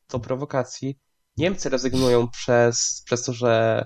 do 0.10 0.20
prowokacji. 0.20 1.00
Niemcy 1.38 1.70
rezygnują 1.70 2.28
przez, 2.28 3.04
przez 3.06 3.24
to, 3.24 3.34
że, 3.34 3.86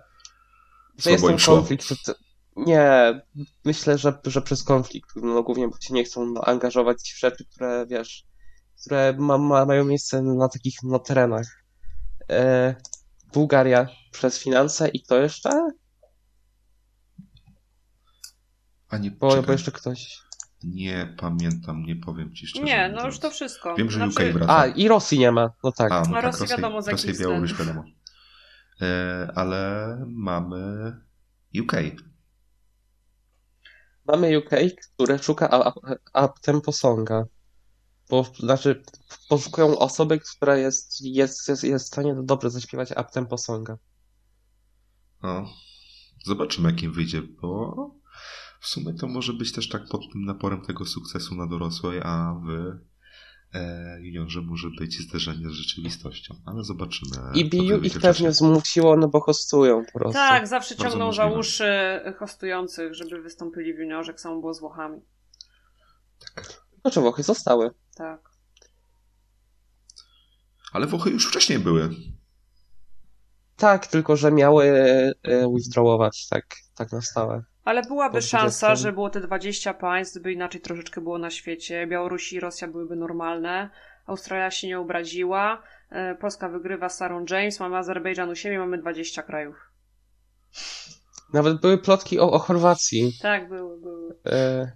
że 0.98 1.12
jest 1.12 1.26
ten 1.26 1.38
konflikt. 1.38 1.88
To- 2.06 2.14
Nie, 2.56 3.22
myślę, 3.66 3.98
że, 3.98 4.20
że 4.26 4.42
przez 4.42 4.64
konflikt. 4.64 5.10
No 5.16 5.44
głównie, 5.44 5.68
bo 5.68 5.78
się 5.80 5.94
nie 5.94 6.04
chcą 6.04 6.26
no, 6.26 6.42
angażować 6.42 7.14
w 7.16 7.20
rzeczy, 7.20 7.46
które 7.46 7.86
wiesz, 7.90 8.26
które 8.82 9.16
ma, 9.20 9.38
ma, 9.38 9.66
mają 9.66 9.86
miejsce 9.86 10.22
na 10.22 10.50
takich 10.50 10.76
no, 10.84 11.00
terenach. 11.00 11.64
E, 12.30 12.76
Bułgaria 13.34 13.88
przez 14.12 14.40
finanse 14.40 14.88
i 14.88 15.02
kto 15.04 15.18
jeszcze? 15.18 15.50
A 18.90 18.98
nie, 18.98 19.12
Bo, 19.12 19.42
bo 19.44 19.52
jeszcze 19.52 19.72
ktoś. 19.72 20.22
nie 20.64 21.16
pamiętam, 21.20 21.84
nie 21.84 21.96
powiem 21.96 22.36
ci 22.36 22.48
szczerze. 22.48 22.66
Nie, 22.66 22.94
no 22.96 23.06
już 23.06 23.20
to 23.20 23.30
wszystko. 23.32 23.76
Wiem, 23.76 23.92
że 23.92 23.98
Znaczy, 23.98 24.30
UK 24.30 24.34
wraca. 24.34 24.58
A, 24.58 24.66
i 24.68 24.88
Rosji 24.88 25.20
nie 25.20 25.32
ma, 25.32 25.50
no 25.64 25.72
tak. 25.72 25.92
A, 25.92 26.02
no 26.02 26.08
No 26.08 26.14
tak, 26.14 26.24
Rosji 26.24 26.42
Rosja, 26.42 26.58
wiadomo, 26.58 26.82
z 26.82 26.88
Rosja 26.88 27.06
i 27.06 27.12
jakich 27.12 27.22
Białoruś 27.28 27.52
względów. 27.52 27.76
wiadomo. 27.76 27.96
E, 28.82 29.32
ale 29.36 29.98
mamy 30.08 30.94
UK. 31.62 31.72
Mamy 34.08 34.38
UK, 34.38 34.50
które 34.94 35.20
szuka 35.20 35.46
up, 35.46 35.98
up 36.26 36.34
tempo 36.42 36.72
songa. 36.72 37.26
Bo, 38.10 38.26
znaczy, 38.40 38.84
poszukują 39.30 39.80
osoby, 39.80 40.20
która 40.20 40.58
jest, 40.58 41.02
jest, 41.02 41.48
jest, 41.48 41.64
jest 41.64 41.86
w 41.86 41.88
stanie 41.88 42.16
dobrze 42.24 42.50
zaśpiewać 42.50 42.92
up 42.92 43.06
tempo 43.14 43.38
songa. 43.38 43.78
No, 45.24 45.50
zobaczymy, 46.26 46.70
jakim 46.72 46.94
wyjdzie, 46.94 47.22
bo 47.22 47.76
w 48.60 48.68
sumie 48.68 48.94
to 48.94 49.08
może 49.08 49.34
być 49.34 49.52
też 49.52 49.70
tak 49.70 49.88
pod 49.88 50.02
tym 50.12 50.26
naporem 50.26 50.62
tego 50.62 50.86
sukcesu 50.86 51.36
na 51.36 51.48
dorosłej, 51.48 52.02
a 52.04 52.42
w 52.46 52.50
juniorze 54.00 54.42
może 54.42 54.68
być 54.80 55.00
zderzenie 55.08 55.50
z 55.50 55.52
rzeczywistością. 55.52 56.36
Ale 56.46 56.64
zobaczymy. 56.64 57.12
I 57.34 57.46
BU 57.50 57.78
ich 57.84 58.00
pewnie 58.00 58.32
zmusiło, 58.32 58.98
no 58.98 59.08
bo 59.08 59.22
hostują 59.22 59.86
po 59.94 60.00
prostu. 60.00 60.14
Tak, 60.14 60.48
zawsze 60.48 60.76
Bardzo 60.76 60.90
ciągną 60.90 61.14
za 61.14 61.26
uszy 61.26 61.66
hostujących, 62.20 62.94
żeby 62.94 63.22
wystąpili 63.22 63.74
w 63.74 63.80
juniorze, 63.80 64.12
jak 64.12 64.22
samo 64.22 64.40
było 64.40 64.54
z 64.54 64.60
Włochami. 64.60 65.02
No 66.84 66.92
czy 66.92 67.02
Włochy 67.02 67.24
zostały. 67.24 67.72
Tak. 67.96 68.30
Ale 70.74 70.88
Włochy 70.88 71.10
już 71.10 71.28
wcześniej 71.28 71.60
były. 71.60 71.90
Tak, 73.56 73.88
tylko 73.88 74.16
że 74.16 74.32
miały 74.32 74.66
e, 75.24 75.54
withdrawować, 75.56 76.28
tak, 76.28 76.46
tak 76.76 76.92
na 76.92 77.02
stałe. 77.02 77.44
Ale 77.66 77.82
byłaby 77.82 78.22
szansa, 78.22 78.68
20. 78.68 78.76
że 78.76 78.94
było 78.94 79.10
te 79.10 79.22
20 79.22 79.74
państw, 79.74 80.14
gdyby 80.14 80.34
inaczej 80.34 80.62
troszeczkę 80.62 81.02
było 81.02 81.18
na 81.18 81.30
świecie. 81.30 81.88
Białoruś 81.88 82.34
i 82.34 82.40
Rosja 82.40 82.68
byłyby 82.68 82.96
normalne. 82.96 83.70
Australia 84.06 84.52
się 84.52 84.68
nie 84.68 84.80
obraziła. 84.80 85.62
E, 85.90 86.16
Polska 86.16 86.50
wygrywa 86.50 86.90
Sarą 86.90 87.26
James. 87.30 87.60
Mamy 87.60 87.78
Azerbejdżan 87.78 88.30
u 88.30 88.36
siebie, 88.36 88.60
mamy 88.60 88.78
20 88.78 89.24
krajów. 89.24 89.56
Nawet 91.34 91.62
były 91.62 91.78
plotki 91.78 92.20
o, 92.20 92.32
o 92.32 92.40
Chorwacji. 92.40 93.14
Tak, 93.22 93.50
były, 93.50 93.82
były. 93.82 94.16
E, 94.26 94.72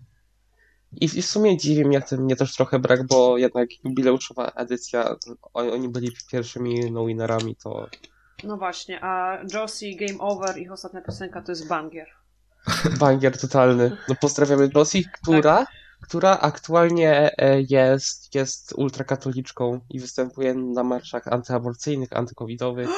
I, 0.92 1.06
I 1.06 1.22
w 1.22 1.26
sumie 1.26 1.58
dziwi 1.58 1.86
mnie, 1.86 2.02
ten, 2.02 2.22
mnie 2.22 2.36
też 2.36 2.56
trochę 2.56 2.80
brak, 2.80 3.08
bo 3.08 3.38
jednak 3.38 3.70
jubileuszowa 3.84 4.52
edycja, 4.56 5.16
oni, 5.54 5.90
byli 5.90 6.12
pierwszymi 6.32 6.92
no 6.92 7.06
winnerami, 7.06 7.56
to 7.56 7.88
No 8.44 8.58
właśnie, 8.58 9.04
a 9.04 9.44
Josie 9.54 9.96
Game 9.96 10.20
Over, 10.20 10.58
ich 10.58 10.72
ostatnia 10.72 11.02
piosenka 11.02 11.42
to 11.42 11.52
jest 11.52 11.68
Banger. 11.68 12.19
Bangier 13.00 13.38
totalny. 13.38 13.98
No 14.10 14.16
pozdrawiamy 14.22 14.70
Rosji, 14.74 15.06
która, 15.06 15.66
która 16.02 16.40
aktualnie 16.40 17.32
e, 17.38 17.62
jest, 17.62 18.36
jest 18.36 18.74
ultrakatoliczką 18.74 19.80
i 19.90 20.00
występuje 20.00 20.54
na 20.54 20.84
marszach 20.84 21.28
antyaborcyjnych, 21.28 22.14
antykowidowych 22.14 22.90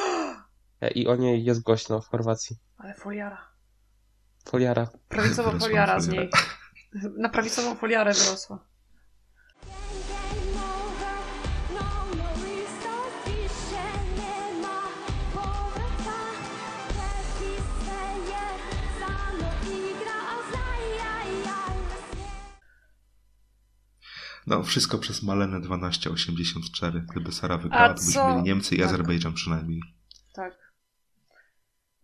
e, 0.80 0.90
i 0.90 1.06
o 1.06 1.16
niej 1.16 1.44
jest 1.44 1.62
głośno 1.62 2.00
w 2.00 2.08
Chorwacji. 2.08 2.56
Ale 2.78 2.94
foliara. 2.94 3.48
Foliara. 4.44 4.88
Prawicowa 5.08 5.58
foliara 5.58 6.00
z 6.00 6.08
niej. 6.08 6.30
Na 7.16 7.28
prawicową 7.28 7.74
foliarę 7.74 8.12
wyrosła. 8.12 8.71
No, 24.46 24.62
wszystko 24.62 24.98
przez 24.98 25.22
Malenę 25.22 25.60
1284. 25.60 27.04
Gdyby 27.10 27.32
Sara 27.32 27.58
wygrała, 27.58 27.84
A 27.84 27.94
to 27.94 28.02
byśmy 28.06 28.24
mieli 28.24 28.42
Niemcy 28.42 28.74
i 28.74 28.78
tak. 28.78 28.86
Azerbejdżan 28.86 29.34
przynajmniej. 29.34 29.80
Tak. 30.34 30.72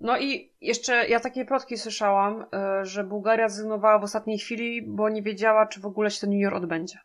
No 0.00 0.18
i 0.18 0.52
jeszcze 0.60 1.08
ja 1.08 1.20
takie 1.20 1.44
plotki 1.44 1.78
słyszałam, 1.78 2.42
y, 2.42 2.46
że 2.86 3.04
Bułgaria 3.04 3.48
zrezygnowała 3.48 3.98
w 3.98 4.04
ostatniej 4.04 4.38
chwili, 4.38 4.82
bo 4.82 5.08
nie 5.08 5.22
wiedziała, 5.22 5.66
czy 5.66 5.80
w 5.80 5.86
ogóle 5.86 6.10
się 6.10 6.20
ten 6.20 6.32
junior 6.32 6.54
odbędzie. 6.54 6.98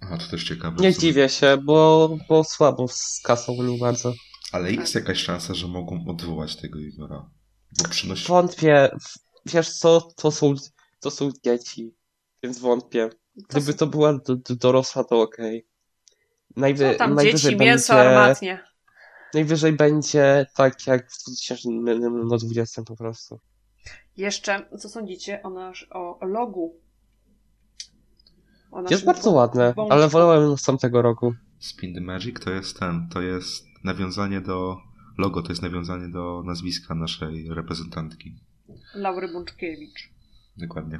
Aha, 0.00 0.18
to 0.18 0.30
też 0.30 0.44
ciekawe. 0.44 0.76
Nie 0.82 0.94
dziwię 0.94 1.28
się, 1.28 1.56
bo, 1.56 2.10
bo 2.28 2.44
słabo 2.44 2.88
z 2.88 3.20
kasą 3.24 3.52
nich 3.52 3.80
bardzo. 3.80 4.12
Ale 4.52 4.72
jest 4.72 4.94
jakaś 4.94 5.18
szansa, 5.18 5.54
że 5.54 5.66
mogą 5.66 6.04
odwołać 6.08 6.56
tego 6.56 6.78
juniora. 6.78 7.30
Bo 7.78 7.88
przynosi... 7.88 8.28
Wątpię. 8.28 8.90
Wiesz 9.46 9.70
co, 9.70 10.00
to 10.00 10.30
są, 10.30 10.54
to 11.00 11.10
są 11.10 11.30
dzieci, 11.44 11.94
więc 12.42 12.58
wątpię. 12.58 13.10
Gdyby 13.36 13.74
to 13.74 13.86
była 13.86 14.12
do, 14.18 14.36
do, 14.36 14.56
dorosła, 14.56 15.04
to 15.04 15.20
okej. 15.22 15.66
Najwy, 16.56 16.92
Co 16.92 16.98
tam 16.98 17.14
najwyżej 17.14 17.52
dzieci, 17.52 17.64
mięso, 17.64 17.94
będzie, 17.94 18.08
armatnie. 18.18 18.64
najwyżej 19.34 19.72
będzie 19.72 20.46
tak 20.56 20.86
jak 20.86 21.10
w 21.12 21.22
2020 21.24 22.82
po 22.82 22.96
prostu. 22.96 23.40
Jeszcze, 24.16 24.68
co 24.78 24.88
sądzicie 24.88 25.42
o, 25.42 25.50
nasz, 25.50 25.86
o 25.90 26.18
logu? 26.22 26.80
O 28.70 28.82
Jest 28.90 29.04
bardzo 29.04 29.30
ładne, 29.30 29.74
bączku. 29.74 29.92
ale 29.94 30.08
wolałem 30.08 30.58
z 30.58 30.62
tamtego 30.62 31.02
roku. 31.02 31.34
Spin 31.58 31.94
the 31.94 32.00
Magic 32.00 32.40
to 32.40 32.50
jest 32.50 32.78
ten, 32.78 33.08
to 33.12 33.20
jest 33.22 33.64
nawiązanie 33.84 34.40
do 34.40 34.76
logo, 35.18 35.42
to 35.42 35.48
jest 35.48 35.62
nawiązanie 35.62 36.08
do 36.08 36.42
nazwiska 36.46 36.94
naszej 36.94 37.48
reprezentantki. 37.54 38.36
Laury 38.94 39.28
Bączkiewicz. 39.32 40.10
Dokładnie. 40.56 40.98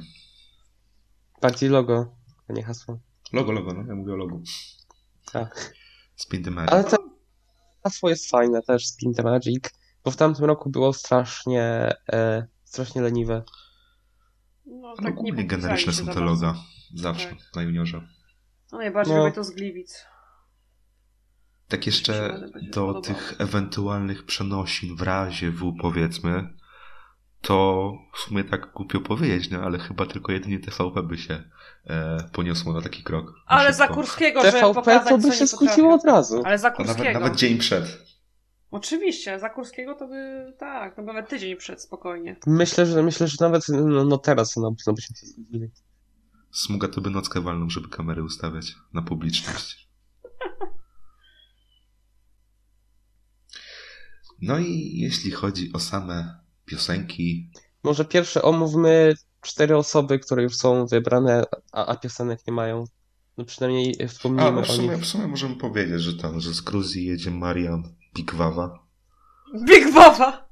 Bardziej 1.41 1.69
logo, 1.69 2.15
a 2.51 2.53
nie 2.53 2.63
hasło. 2.63 2.99
Logo, 3.33 3.51
logo, 3.51 3.73
no 3.73 3.83
ja 3.87 3.95
mówię 3.95 4.13
o 4.13 4.15
logu. 4.15 4.41
Tak. 5.31 5.73
Spin 6.15 6.43
the 6.43 6.51
Magic. 6.51 6.71
Ale 6.73 6.83
to 6.83 6.97
hasło 7.83 8.09
jest 8.09 8.29
fajne 8.29 8.61
też, 8.61 8.87
Spin 8.87 9.13
the 9.13 9.23
Magic, 9.23 9.63
bo 10.03 10.11
w 10.11 10.15
tamtym 10.15 10.45
roku 10.45 10.69
było 10.69 10.93
strasznie, 10.93 11.93
e, 12.13 12.47
strasznie 12.63 13.01
leniwe. 13.01 13.43
No, 14.65 14.95
tak 14.95 15.05
nie 15.05 15.11
ogólnie 15.11 15.45
generyczne 15.45 15.93
są 15.93 16.05
te 16.05 16.19
loga. 16.19 16.55
Zawsze, 16.95 17.29
Tak. 17.29 17.37
na 17.55 17.61
juniorze. 17.61 18.07
No 18.71 18.77
najbardziej 18.77 19.15
No. 19.15 19.31
to 19.31 19.43
z 19.43 19.51
Gliwic. 19.51 20.05
Tak 21.67 21.85
jeszcze 21.85 22.41
do 22.71 23.01
tych 23.01 23.33
ewentualnych 23.39 24.25
przenosin 24.25 24.95
w 24.95 25.01
razie 25.01 25.51
W 25.51 25.75
powiedzmy, 25.81 26.53
to 27.41 27.91
w 28.13 28.19
sumie 28.19 28.43
tak 28.43 28.73
głupio 28.73 28.99
powiedzieć, 28.99 29.49
no 29.49 29.59
ale 29.59 29.79
chyba 29.79 30.05
tylko 30.05 30.31
jedynie 30.31 30.59
TVP 30.59 31.03
by 31.03 31.17
się 31.17 31.43
e, 31.85 32.17
poniosło 32.33 32.73
na 32.73 32.81
taki 32.81 33.03
krok. 33.03 33.25
Na 33.25 33.41
Ale 33.45 33.73
za 33.73 33.83
szybko. 33.83 33.95
Kurskiego, 33.95 34.41
że 34.41 34.51
TVP 34.51 34.73
pokazać, 34.73 35.09
to 35.09 35.17
co 35.19 35.27
by 35.27 35.33
się 35.33 35.41
nie 35.41 35.47
skróciło 35.47 35.91
potrafią. 35.91 35.93
od 35.93 36.05
razu. 36.05 36.41
Ale 36.45 36.57
za 36.57 36.67
A 36.67 36.71
nawet, 36.71 36.87
Kurskiego. 36.87 37.19
nawet 37.19 37.35
dzień 37.35 37.57
przed. 37.57 38.11
Oczywiście, 38.71 39.39
za 39.39 39.49
Kurskiego 39.49 39.95
to 39.95 40.07
by, 40.07 40.53
tak, 40.59 40.95
by 40.95 41.03
nawet 41.03 41.29
tydzień 41.29 41.55
przed 41.57 41.81
spokojnie. 41.81 42.35
Myślę, 42.47 42.85
że 42.85 43.03
myślę, 43.03 43.27
że 43.27 43.37
nawet 43.39 43.69
no, 43.69 44.05
no 44.05 44.17
teraz 44.17 44.57
no, 44.57 44.75
no 44.87 44.93
byśmy 44.93 45.15
się 45.15 45.25
zgodzili. 45.25 45.71
Smuga 46.51 46.87
to 46.87 47.01
by 47.01 47.09
nockę 47.09 47.41
walną, 47.41 47.69
żeby 47.69 47.89
kamery 47.89 48.23
ustawiać 48.23 48.75
na 48.93 49.01
publiczność. 49.01 49.81
No 54.41 54.59
i 54.59 54.97
jeśli 54.97 55.31
chodzi 55.31 55.73
o 55.73 55.79
same 55.79 56.40
piosenki, 56.71 57.49
Może 57.83 58.05
pierwsze 58.05 58.41
omówmy 58.41 59.13
cztery 59.41 59.77
osoby, 59.77 60.19
które 60.19 60.43
już 60.43 60.55
są 60.55 60.85
wybrane, 60.85 61.43
a, 61.71 61.85
a 61.85 61.95
piosenek 61.95 62.39
nie 62.47 62.53
mają. 62.53 62.83
No 63.37 63.45
przynajmniej 63.45 63.95
a 64.03 64.07
wspomnijmy 64.07 64.65
w 64.65 64.69
o 64.69 64.73
sumie, 64.73 64.87
nich. 64.87 64.97
w 64.97 65.05
sumie 65.05 65.27
możemy 65.27 65.55
powiedzieć, 65.55 66.01
że 66.01 66.13
tam, 66.17 66.39
że 66.39 66.53
z 66.53 66.61
Gruzji 66.61 67.05
jedzie 67.05 67.31
Marian 67.31 67.83
Pikwawa. 68.13 68.87
Big 69.67 69.93
Baba! 69.93 70.51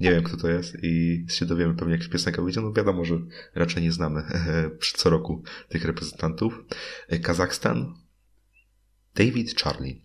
Nie 0.00 0.10
wiem, 0.10 0.22
kto 0.22 0.36
to 0.36 0.48
jest 0.48 0.76
i 0.82 1.24
się 1.28 1.46
dowiemy 1.46 1.74
pewnie, 1.74 1.94
jak 1.94 2.08
piosenka 2.08 2.42
wyjdzie. 2.42 2.60
No 2.60 2.72
wiadomo, 2.72 3.04
że 3.04 3.18
raczej 3.54 3.82
nie 3.82 3.92
znamy 3.92 4.22
co 4.96 5.10
roku 5.10 5.42
tych 5.68 5.84
reprezentantów. 5.84 6.64
Kazachstan, 7.22 7.94
David 9.14 9.60
Charlie. 9.60 10.02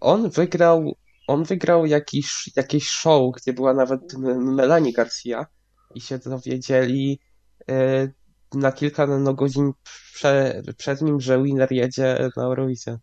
On 0.00 0.30
wygrał, 0.30 0.96
on 1.30 1.44
wygrał 1.44 1.86
jakiś, 1.86 2.50
jakieś 2.56 2.88
show, 2.88 3.34
gdzie 3.36 3.52
była 3.52 3.74
nawet 3.74 4.00
Melanie 4.38 4.92
Garcia 4.92 5.46
i 5.94 6.00
się 6.00 6.18
dowiedzieli 6.18 7.20
e, 7.68 8.08
na 8.54 8.72
kilka 8.72 9.06
no, 9.06 9.34
godzin 9.34 9.72
prze, 10.14 10.62
przed 10.76 11.02
nim, 11.02 11.20
że 11.20 11.42
winner 11.42 11.72
jedzie 11.72 12.30
na 12.36 12.42
Eurowizję. 12.42 12.98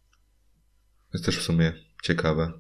To 1.09 1.13
jest 1.13 1.25
też 1.25 1.39
w 1.39 1.43
sumie 1.43 1.73
ciekawe. 2.03 2.51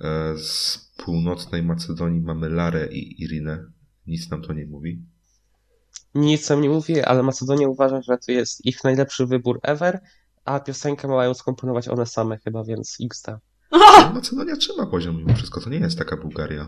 E, 0.00 0.38
Z 0.38 0.78
północnej 0.96 1.62
Macedonii 1.62 2.20
mamy 2.20 2.48
Larę 2.48 2.86
i 2.92 3.22
Irinę. 3.22 3.64
Nic 4.06 4.30
nam 4.30 4.42
to 4.42 4.52
nie 4.52 4.66
mówi. 4.66 5.02
Nic 6.14 6.50
nam 6.50 6.60
nie 6.60 6.68
mówi, 6.68 7.00
ale 7.00 7.22
Macedonia 7.22 7.68
uważa, 7.68 8.02
że 8.02 8.18
to 8.18 8.32
jest 8.32 8.66
ich 8.66 8.84
najlepszy 8.84 9.26
wybór 9.26 9.60
ever, 9.62 10.00
a 10.44 10.60
piosenkę 10.60 11.08
mają 11.08 11.34
skomponować 11.34 11.88
one 11.88 12.06
same 12.06 12.38
chyba, 12.38 12.64
więc 12.64 12.96
XD. 13.04 13.26
Macedonia 14.14 14.56
trzyma 14.56 14.86
poziom 14.86 15.16
mimo 15.16 15.34
wszystko. 15.34 15.60
To 15.60 15.70
nie 15.70 15.78
jest 15.78 15.98
taka 15.98 16.16
Bułgaria. 16.16 16.66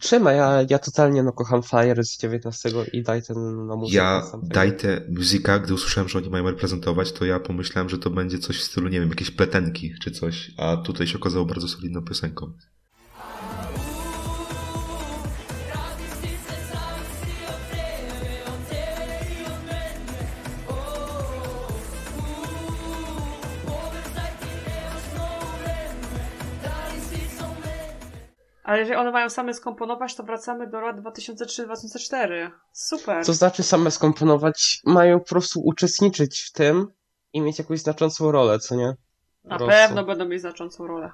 Trzyma, 0.00 0.32
ja, 0.32 0.66
ja 0.70 0.78
totalnie 0.78 1.22
no, 1.22 1.32
kocham 1.32 1.62
Fire 1.62 2.04
z 2.04 2.18
19 2.18 2.70
i 2.92 3.02
daj 3.02 3.22
ten 3.22 3.66
no, 3.66 3.76
muzykę 3.76 3.96
Ja 3.96 4.22
daj 4.42 4.76
te 4.76 5.06
muzyka, 5.08 5.58
gdy 5.58 5.74
usłyszałem, 5.74 6.08
że 6.08 6.18
oni 6.18 6.30
mają 6.30 6.44
reprezentować, 6.50 7.12
to 7.12 7.24
ja 7.24 7.40
pomyślałem, 7.40 7.88
że 7.88 7.98
to 7.98 8.10
będzie 8.10 8.38
coś 8.38 8.58
w 8.58 8.62
stylu, 8.62 8.88
nie 8.88 9.00
wiem, 9.00 9.08
jakieś 9.08 9.30
pletenki 9.30 9.94
czy 10.02 10.10
coś, 10.10 10.50
a 10.56 10.76
tutaj 10.76 11.06
się 11.06 11.18
okazało 11.18 11.44
bardzo 11.44 11.68
solidną 11.68 12.02
piosenką. 12.02 12.52
Ale 28.70 28.78
jeżeli 28.78 28.96
one 28.96 29.10
mają 29.10 29.30
same 29.30 29.54
skomponować, 29.54 30.14
to 30.14 30.22
wracamy 30.22 30.70
do 30.70 30.80
lat 30.80 30.96
2003-2004. 30.96 32.50
Super. 32.72 33.26
To 33.26 33.32
znaczy 33.32 33.62
same 33.62 33.90
skomponować, 33.90 34.80
mają 34.84 35.20
po 35.20 35.26
prostu 35.26 35.60
uczestniczyć 35.60 36.40
w 36.40 36.52
tym 36.52 36.86
i 37.32 37.40
mieć 37.40 37.58
jakąś 37.58 37.80
znaczącą 37.80 38.32
rolę, 38.32 38.58
co 38.58 38.76
nie? 38.76 38.96
Na 39.44 39.58
Po 39.58 39.64
prostu. 39.64 39.68
pewno 39.68 40.04
będą 40.04 40.24
mieć 40.24 40.40
znaczącą 40.40 40.86
rolę. 40.86 41.12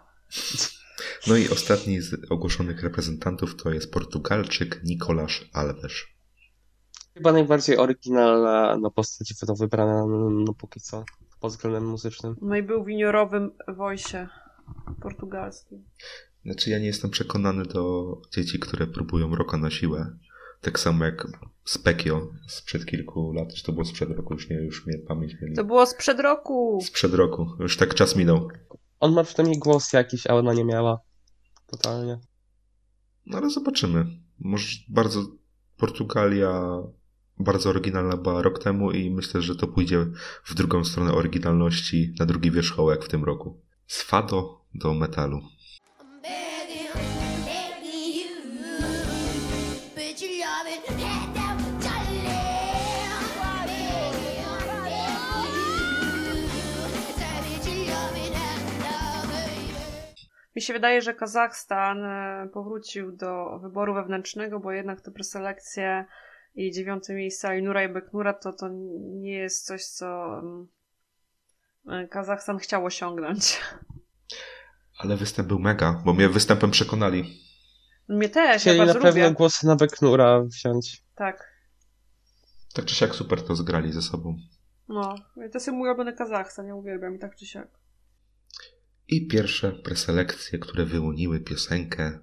No 1.27 1.37
i 1.37 1.49
ostatni 1.49 2.01
z 2.01 2.31
ogłoszonych 2.31 2.83
reprezentantów 2.83 3.62
to 3.62 3.71
jest 3.71 3.92
Portugalczyk 3.92 4.81
Nicolas 4.85 5.33
Alves. 5.53 5.92
Chyba 7.14 7.33
najbardziej 7.33 7.79
oryginalna 7.79 8.77
no, 8.81 8.90
postać 8.90 9.35
do 9.47 9.55
wybrana 9.55 10.07
no, 10.07 10.31
no 10.31 10.55
póki 10.55 10.81
co 10.81 11.05
pod 11.40 11.53
względem 11.53 11.87
muzycznym. 11.87 12.37
No 12.42 12.57
i 12.57 12.62
był 12.62 12.85
w 12.85 12.88
juniorowym 12.88 13.51
wojsie 13.69 14.29
portugalskim. 15.03 15.85
Znaczy 16.47 16.71
ja 16.71 16.79
nie 16.79 16.87
jestem 16.87 17.11
przekonany 17.11 17.65
do 17.65 18.07
dzieci, 18.35 18.59
które 18.59 18.87
próbują 18.87 19.35
roka 19.35 19.57
na 19.57 19.71
siłę. 19.71 20.17
Tak 20.61 20.79
samo 20.81 21.05
jak 21.05 21.27
Spekio 21.65 22.29
sprzed 22.49 22.87
kilku 22.87 23.33
lat, 23.33 23.55
czy 23.55 23.65
to 23.65 23.73
było 23.73 23.85
sprzed 23.85 24.11
roku, 24.11 24.35
już 24.35 24.51
nie, 24.51 24.57
już 24.57 24.87
mnie 24.87 24.99
pamięć 24.99 25.37
mieli. 25.43 25.57
To 25.57 25.65
było 25.65 25.87
sprzed 25.87 26.21
roku. 26.21 26.81
Sprzed 26.85 27.15
roku, 27.15 27.47
już 27.61 27.77
tak 27.77 27.95
czas 27.95 28.17
minął. 28.17 28.49
On 29.01 29.13
ma 29.13 29.25
przynajmniej 29.25 29.59
głos 29.59 29.93
jakiś, 29.93 30.27
a 30.27 30.35
ona 30.35 30.53
nie 30.53 30.65
miała. 30.65 31.01
Totalnie. 31.67 32.19
No 33.27 33.39
ale 33.39 33.51
zobaczymy. 33.51 34.07
Może 34.39 34.69
bardzo 34.89 35.27
Portugalia 35.77 36.83
bardzo 37.39 37.71
oryginalna 37.71 38.17
była 38.17 38.43
rok 38.43 38.63
temu 38.63 38.93
i 38.93 39.11
myślę, 39.11 39.43
że 39.43 39.57
to 39.57 39.67
pójdzie 39.67 40.07
w 40.45 40.55
drugą 40.55 40.85
stronę 40.85 41.13
oryginalności 41.13 42.15
na 42.19 42.27
drugi 42.27 42.51
wierzchołek 42.51 43.05
w 43.05 43.09
tym 43.09 43.25
roku. 43.25 43.61
Z 43.87 44.03
fado 44.03 44.61
do 44.75 44.95
metalu. 44.95 45.41
Mi 60.57 60.63
się 60.63 60.73
wydaje, 60.73 61.03
że 61.03 61.15
Kazachstan 61.15 62.05
e, 62.05 62.49
powrócił 62.53 63.13
do 63.13 63.59
wyboru 63.59 63.95
wewnętrznego, 63.95 64.61
bo 64.61 64.73
jednak 64.73 65.01
te 65.01 65.11
preselekcje 65.11 66.05
i 66.55 66.73
dziewiąte 66.73 67.15
miejsce 67.15 67.49
Ainura 67.49 67.85
i 67.85 67.89
Beknura 67.89 68.33
to, 68.33 68.53
to 68.53 68.69
nie 68.99 69.39
jest 69.39 69.67
coś, 69.67 69.85
co 69.85 70.39
mm, 70.39 70.69
e, 71.89 72.09
Kazachstan 72.09 72.59
chciał 72.59 72.85
osiągnąć. 72.85 73.61
Ale 74.99 75.17
występ 75.17 75.49
był 75.49 75.59
mega, 75.59 76.03
bo 76.05 76.15
mnie 76.15 76.29
występem 76.29 76.71
przekonali. 76.71 77.41
Mnie 78.09 78.29
też, 78.29 78.47
ja 78.53 78.59
Chcieli 78.59 78.79
na 78.79 78.87
bardzo 78.87 79.01
pewno 79.01 79.25
lubię. 79.25 79.35
głosy 79.35 79.67
na 79.67 79.77
Beknura 79.77 80.43
wziąć. 80.43 81.03
Tak. 81.15 81.57
Tak 82.75 82.85
czy 82.85 82.95
siak 82.95 83.15
super 83.15 83.43
to 83.43 83.55
zgrali 83.57 83.93
ze 83.93 84.03
sobą. 84.03 84.37
No, 84.89 85.15
to 85.37 85.43
jest 85.55 85.69
mój 85.69 85.89
ulubiony 85.89 86.13
Kazachstan, 86.13 86.67
ja 86.67 86.75
uwielbiam 86.75 87.15
i 87.15 87.19
tak 87.19 87.37
czy 87.37 87.47
siak. 87.47 87.69
I 89.09 89.27
pierwsze 89.27 89.73
preselekcje, 89.73 90.59
które 90.59 90.85
wyłoniły 90.85 91.41
piosenkę, 91.41 92.19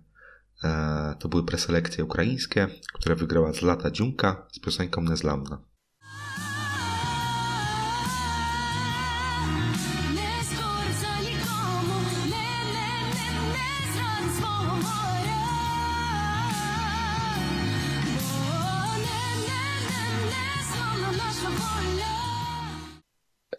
e, 0.64 1.16
to 1.20 1.30
były 1.30 1.46
preselekcje 1.46 2.04
ukraińskie, 2.04 2.68
które 2.94 3.16
wygrała 3.16 3.54
Zlata 3.54 3.92
Dziunka 3.92 4.48
z 4.52 4.60
piosenką 4.60 5.02
Nezlamna. 5.02 5.62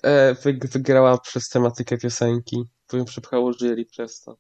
E, 0.05 0.35
wy, 0.35 0.59
wygrała 0.73 1.19
przez 1.19 1.49
tematykę 1.49 1.99
piosenki. 1.99 2.65
Powiem, 2.87 3.05
przepchało 3.05 3.53
jury 3.53 3.85
przez 3.85 4.21
to. 4.21 4.37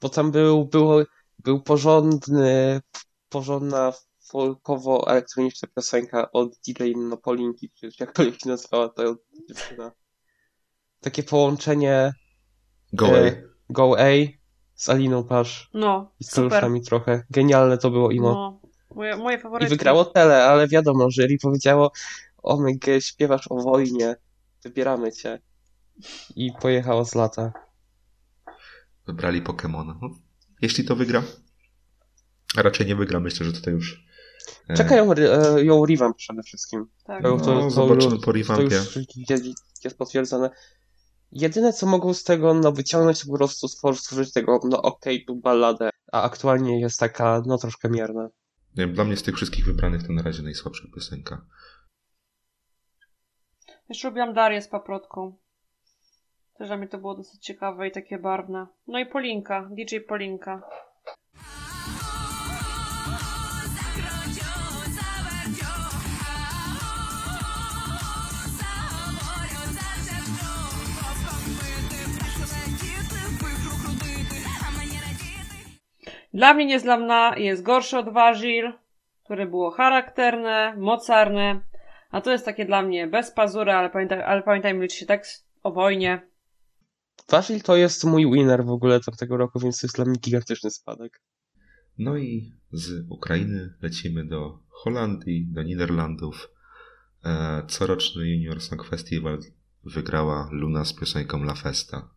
Bo 0.00 0.08
tam 0.08 0.30
był, 0.30 0.64
było, 0.64 1.02
był 1.38 1.62
porządny, 1.62 2.80
porządna 3.28 3.92
folkowo-elektroniczna 4.32 5.68
piosenka 5.76 6.32
od 6.32 6.56
DJ 6.66 6.92
Nopolinki, 6.96 7.70
czy 7.70 7.90
jakkolwiek 8.00 8.40
się 8.40 8.48
nazywała 8.48 8.88
ta 8.88 9.02
dziewczyna. 9.48 9.92
Takie 11.00 11.22
połączenie 11.22 12.12
Go 12.92 13.06
E, 13.06 13.10
away. 13.10 13.48
Go 13.70 13.96
A 13.98 14.08
z 14.74 14.88
Aliną 14.88 15.24
Pasz 15.24 15.70
No, 15.74 16.12
i 16.20 16.24
z 16.24 16.30
super. 16.30 16.50
kaluszami 16.50 16.82
trochę. 16.82 17.24
Genialne 17.30 17.78
to 17.78 17.90
było 17.90 18.10
imo. 18.10 18.32
No, 18.32 18.60
moje, 18.94 19.16
moje 19.16 19.42
I 19.60 19.66
wygrało 19.66 20.04
tele, 20.04 20.44
ale 20.44 20.68
wiadomo, 20.68 21.10
jury 21.10 21.36
powiedziało 21.42 21.92
o 22.42 22.56
my 22.56 22.78
śpiewasz 23.00 23.46
o 23.50 23.56
wojnie, 23.56 24.16
wybieramy 24.64 25.12
cię. 25.12 25.40
I 26.36 26.52
pojechało 26.60 27.04
z 27.04 27.14
lata. 27.14 27.52
Wybrali 29.06 29.42
Pokemona. 29.42 29.98
No, 30.02 30.08
jeśli 30.62 30.84
to 30.84 30.96
wygra, 30.96 31.22
a 32.56 32.62
raczej 32.62 32.86
nie 32.86 32.96
wygra, 32.96 33.20
myślę, 33.20 33.46
że 33.46 33.52
tutaj 33.52 33.74
już. 33.74 34.04
e, 34.68 34.74
Czekają 34.74 35.12
e, 35.12 35.64
ją 35.64 35.86
revamp 35.86 36.16
przede 36.16 36.42
wszystkim. 36.42 36.86
Tak. 37.04 37.22
To, 37.22 37.28
No, 37.28 37.36
to, 37.38 37.44
to, 37.44 37.70
zobaczymy 37.70 38.14
już- 38.14 38.24
po 38.24 38.26
to 38.26 38.32
revampie. 38.32 38.76
już 38.76 38.96
jest, 39.84 39.98
potwierdzone. 39.98 40.50
Jedyne 41.32 41.72
co 41.72 41.86
mogą 41.86 42.14
z 42.14 42.24
tego 42.24 42.54
no, 42.54 42.72
wyciągnąć 42.72 43.20
to 43.20 43.26
po 43.26 43.36
prostu 43.36 43.66
stwor- 43.66 43.96
stworzyć 43.96 44.32
tego 44.32 44.60
no 44.64 44.82
okej, 44.82 45.24
tu 45.24 45.36
balladę, 45.36 45.90
a 46.12 46.22
aktualnie 46.22 46.80
jest 46.80 47.00
taka 47.00 47.42
no 47.46 47.58
troszkę 47.58 47.88
mierna. 47.88 48.28
Nie 48.76 48.86
wiem, 48.86 48.94
dla 48.94 49.04
mnie 49.04 49.16
z 49.16 49.22
tych 49.22 49.36
wszystkich 49.36 49.64
wybranych 49.64 50.06
to 50.06 50.12
na 50.12 50.22
razie 50.22 50.42
najsłabsza 50.42 50.84
piosenka. 50.94 51.46
Jeszcze 53.90 54.08
lubiłam 54.08 54.34
Darię 54.34 54.62
z 54.62 54.68
paprotką. 54.68 55.32
Też 56.58 56.68
dla 56.68 56.76
mnie 56.76 56.88
to 56.88 56.98
było 56.98 57.14
dosyć 57.14 57.44
ciekawe 57.44 57.88
i 57.88 57.90
takie 57.90 58.18
barwne. 58.18 58.66
No 58.86 58.98
i 58.98 59.06
Polinka, 59.06 59.68
DJ 59.70 59.96
Polinka. 60.08 60.62
Dla 76.34 76.54
mnie 76.54 76.66
niezlamna 76.66 77.34
jest 77.36 77.62
gorszy 77.62 77.98
od 77.98 78.08
Wazil, 78.08 78.72
które 79.24 79.46
było 79.46 79.70
charakterne, 79.70 80.74
mocarne, 80.76 81.60
a 82.10 82.20
to 82.20 82.32
jest 82.32 82.44
takie 82.44 82.64
dla 82.64 82.82
mnie 82.82 83.06
bez 83.06 83.30
pazury, 83.30 83.72
ale, 83.72 83.90
pamiętaj, 83.90 84.22
ale 84.22 84.42
pamiętajmy 84.42 84.82
liczy 84.82 84.96
się 84.96 85.06
tekst 85.06 85.46
o 85.62 85.72
wojnie. 85.72 86.30
Wafil 87.28 87.62
to 87.62 87.76
jest 87.76 88.04
mój 88.04 88.32
winner 88.32 88.64
w 88.64 88.70
ogóle 88.70 89.00
tamtego 89.00 89.36
roku, 89.36 89.60
więc 89.60 89.80
to 89.80 89.86
jest 89.86 89.96
dla 89.96 90.04
mnie 90.04 90.18
gigantyczny 90.18 90.70
spadek. 90.70 91.20
No 91.98 92.16
i 92.16 92.52
z 92.72 93.06
Ukrainy 93.10 93.74
lecimy 93.82 94.24
do 94.24 94.58
Holandii, 94.68 95.46
do 95.46 95.62
Niderlandów. 95.62 96.50
E, 97.24 97.62
Coroczny 97.66 98.28
Junior 98.28 98.60
Song 98.60 98.84
Festival 98.84 99.38
wygrała 99.84 100.48
Luna 100.52 100.84
z 100.84 100.92
piosenką 100.92 101.42
La 101.42 101.54
Festa. 101.54 102.08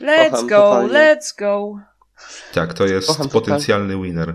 Let's 0.00 0.30
Kocham 0.30 0.46
go, 0.46 0.56
totalnie. 0.56 0.92
let's 0.92 1.38
go. 1.38 1.78
Tak, 2.54 2.74
to 2.74 2.86
jest 2.86 3.08
Kocham 3.08 3.28
potencjalny 3.28 4.02
winner. 4.02 4.34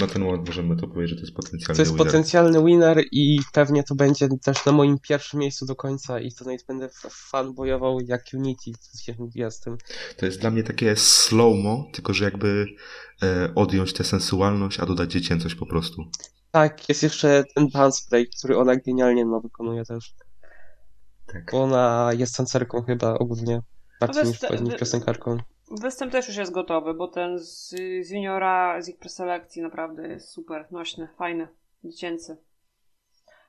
Na 0.00 0.06
ten 0.06 0.22
moment 0.22 0.46
możemy 0.46 0.76
to 0.76 0.88
powiedzieć, 0.88 1.10
że 1.10 1.16
to 1.16 1.22
jest 1.22 1.36
potencjalny 1.36 1.76
To 1.76 1.82
jest 1.82 1.92
winner. 1.92 2.06
potencjalny 2.06 2.64
winner 2.64 3.02
i 3.12 3.40
pewnie 3.52 3.82
to 3.82 3.94
będzie 3.94 4.28
też 4.44 4.66
na 4.66 4.72
moim 4.72 4.98
pierwszym 4.98 5.40
miejscu 5.40 5.66
do 5.66 5.76
końca 5.76 6.20
i 6.20 6.32
to 6.32 6.44
nawet 6.44 6.64
będę 6.66 6.88
fanboyował 7.10 8.00
jak 8.00 8.24
Unity 8.34 8.70
w 8.72 8.78
2020. 8.78 9.70
To 10.16 10.26
jest 10.26 10.40
dla 10.40 10.50
mnie 10.50 10.62
takie 10.62 10.96
slow-mo, 10.96 11.84
tylko 11.92 12.14
że 12.14 12.24
jakby 12.24 12.66
e, 13.22 13.54
odjąć 13.54 13.92
tę 13.92 14.04
sensualność, 14.04 14.80
a 14.80 14.86
dodać 14.86 15.12
dziecięcość 15.12 15.54
po 15.54 15.66
prostu. 15.66 16.04
Tak, 16.50 16.88
jest 16.88 17.02
jeszcze 17.02 17.44
ten 17.54 17.68
Dance 17.68 18.02
Break, 18.10 18.28
który 18.38 18.58
ona 18.58 18.76
genialnie 18.76 19.24
no, 19.24 19.40
wykonuje 19.40 19.84
też. 19.84 20.14
Tak. 21.26 21.50
Bo 21.52 21.62
ona 21.62 22.10
jest 22.18 22.36
tancerką 22.36 22.82
chyba 22.82 23.14
ogólnie. 23.14 23.60
Bardziej 24.00 24.24
niż, 24.24 24.32
wysta- 24.40 24.60
niż 24.60 24.72
wy- 24.72 24.78
piosenkarką. 24.78 25.36
Występ 25.70 26.12
też 26.12 26.28
już 26.28 26.36
jest 26.36 26.52
gotowy, 26.52 26.94
bo 26.94 27.08
ten 27.08 27.38
z, 27.38 27.68
z 28.02 28.10
juniora, 28.10 28.82
z 28.82 28.88
ich 28.88 28.98
preselekcji 28.98 29.62
naprawdę 29.62 30.08
jest 30.08 30.28
super, 30.28 30.66
nośny, 30.72 31.08
fajny, 31.18 31.48
dziecięcy. 31.84 32.36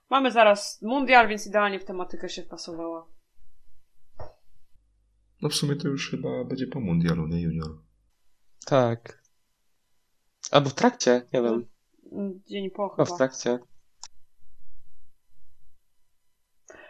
Mamy 0.10 0.32
zaraz 0.32 0.82
mundial, 0.82 1.28
więc 1.28 1.48
idealnie 1.48 1.80
w 1.80 1.86
tematykę 1.86 2.30
się 2.30 2.44
wpasowała. 2.44 3.08
No 5.42 5.50
w 5.50 5.54
sumie 5.56 5.76
to 5.76 5.88
już 5.88 6.12
chyba 6.12 6.44
będzie 6.44 6.68
po 6.68 6.80
mundialu, 6.80 7.28
nie 7.28 7.42
junior. 7.42 7.78
Tak. 8.66 9.22
Albo 10.52 10.70
w 10.70 10.74
trakcie, 10.74 11.22
nie 11.34 11.42
wiem. 11.42 11.66
Dzień 12.46 12.70
po 12.72 12.90
Chyba 12.90 13.06
w 13.06 13.08
chyba. 13.08 13.18
trakcie. 13.18 13.60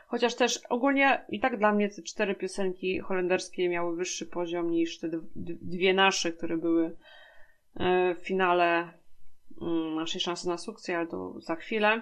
Chociaż 0.07 0.35
też 0.35 0.59
ogólnie 0.69 1.25
i 1.29 1.39
tak 1.39 1.57
dla 1.57 1.71
mnie 1.71 1.89
te 1.89 2.01
cztery 2.01 2.35
piosenki 2.35 2.99
holenderskie 2.99 3.69
miały 3.69 3.95
wyższy 3.95 4.25
poziom 4.25 4.71
niż 4.71 4.99
te 4.99 5.09
dwie 5.61 5.93
nasze, 5.93 6.31
które 6.31 6.57
były 6.57 6.97
e, 7.75 8.15
w 8.15 8.19
finale 8.19 8.93
mm, 9.61 9.95
naszej 9.95 10.21
szansy 10.21 10.47
na 10.47 10.57
sukces, 10.57 10.95
ale 10.95 11.07
to 11.07 11.41
za 11.41 11.55
chwilę. 11.55 12.01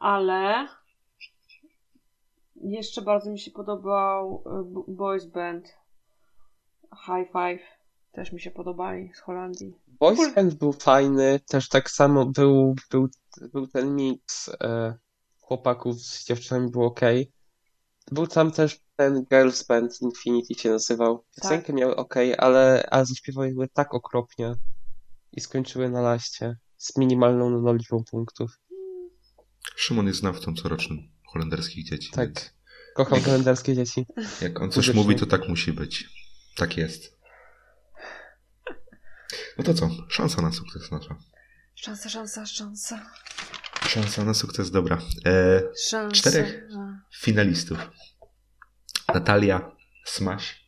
Ale 0.00 0.68
jeszcze 2.54 3.02
bardzo 3.02 3.30
mi 3.30 3.38
się 3.38 3.50
podobał 3.50 4.42
e, 4.46 4.92
Boys 4.92 5.26
Band 5.26 5.78
High 7.06 7.32
Five. 7.32 7.62
Też 8.12 8.32
mi 8.32 8.40
się 8.40 8.50
podobali 8.50 9.12
z 9.14 9.20
Holandii. 9.20 9.74
Boys 9.86 10.34
Band 10.34 10.54
był 10.54 10.72
fajny, 10.72 11.40
też 11.48 11.68
tak 11.68 11.90
samo 11.90 12.26
był, 12.26 12.74
był, 12.90 13.08
był 13.52 13.66
ten 13.66 13.96
mix 13.96 14.50
e, 14.60 15.03
chłopaków 15.46 16.00
z 16.00 16.24
dziewczynami, 16.26 16.70
był 16.70 16.84
ok. 16.84 17.00
Był 18.12 18.26
tam 18.26 18.52
też 18.52 18.80
ten 18.96 19.24
Girls 19.24 19.62
Band 19.66 20.00
Infinity 20.02 20.54
się 20.54 20.70
nazywał. 20.70 21.24
Piosenki 21.42 21.72
miały 21.72 21.96
ok, 21.96 22.14
ale, 22.38 22.86
ale 22.90 23.06
zaśpiewały 23.06 23.68
tak 23.72 23.94
okropnie 23.94 24.54
i 25.32 25.40
skończyły 25.40 25.90
na 25.90 26.00
laście 26.00 26.56
z 26.76 26.96
minimalną 26.96 27.50
nulową 27.50 28.04
punktów. 28.10 28.58
Szymon 29.76 30.06
jest 30.06 30.18
znawcą 30.20 30.54
corocznym 30.54 30.98
holenderskich 31.32 31.84
dzieci. 31.84 32.10
Tak. 32.10 32.28
Więc 32.28 32.54
Kocham 32.94 33.20
holenderskie 33.20 33.74
dzieci. 33.74 34.06
jak 34.40 34.60
on 34.60 34.70
coś 34.70 34.94
mówi, 34.94 35.16
to 35.16 35.26
tak 35.26 35.48
musi 35.48 35.72
być. 35.72 36.08
Tak 36.56 36.76
jest. 36.76 37.18
No 39.58 39.64
to 39.64 39.74
co? 39.74 39.90
Szansa 40.08 40.42
na 40.42 40.52
sukces 40.52 40.90
nasza. 40.90 41.16
Szansa, 41.74 42.08
szansa, 42.08 42.46
szansa. 42.46 43.10
Szansa 43.88 44.24
na 44.24 44.34
sukces, 44.34 44.70
dobra. 44.70 44.98
E, 45.26 45.62
Szansa. 45.88 46.14
Czterech. 46.16 46.68
finalistów. 47.20 47.78
Natalia 49.14 49.70
Smash, 50.04 50.64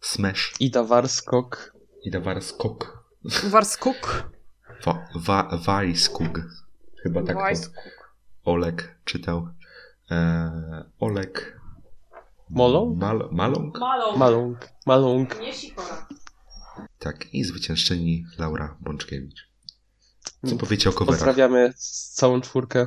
Smash 0.00 0.52
Ida 0.60 0.84
Warskok. 0.84 1.72
i 2.04 2.10
Dawar 2.10 2.42
Skok. 2.42 3.04
Warskuk. 3.50 4.30
Wa, 4.84 5.08
wa. 5.14 5.82
Chyba 7.02 7.22
tak 7.22 7.36
to 7.36 7.40
Wajskuk. 7.42 8.14
Olek 8.44 8.98
czytał. 9.04 9.48
E, 10.10 10.50
Olek. 10.98 11.60
Molą? 12.50 12.94
Mal. 12.94 13.28
Malung. 13.32 13.78
Malung. 14.86 15.40
Nie 15.40 15.52
sikora. 15.52 16.08
Tak, 16.98 17.34
i 17.34 17.44
zwyciężczyni 17.44 18.24
Laura 18.38 18.76
Bączkiewicz. 18.80 19.51
Co 20.46 20.56
powiecie 20.56 20.90
o 20.90 20.92
coverach? 20.92 21.18
Pozdrawiamy 21.18 21.72
całą 22.14 22.40
czwórkę. 22.40 22.86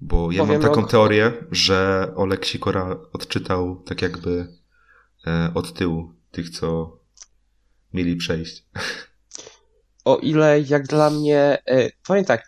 Bo 0.00 0.32
ja 0.32 0.42
Powiem 0.42 0.60
mam 0.62 0.70
taką 0.70 0.86
teorię, 0.86 1.32
że 1.50 2.08
Olek 2.16 2.44
Sikora 2.44 2.96
odczytał 3.12 3.82
tak 3.82 4.02
jakby 4.02 4.58
e, 5.26 5.50
od 5.54 5.74
tyłu 5.74 6.12
tych, 6.30 6.50
co 6.50 6.98
mieli 7.92 8.16
przejść. 8.16 8.64
O 10.04 10.16
ile 10.16 10.60
jak 10.60 10.86
dla 10.86 11.10
mnie, 11.10 11.62
e, 11.66 11.90
powiem 12.06 12.24
tak, 12.24 12.46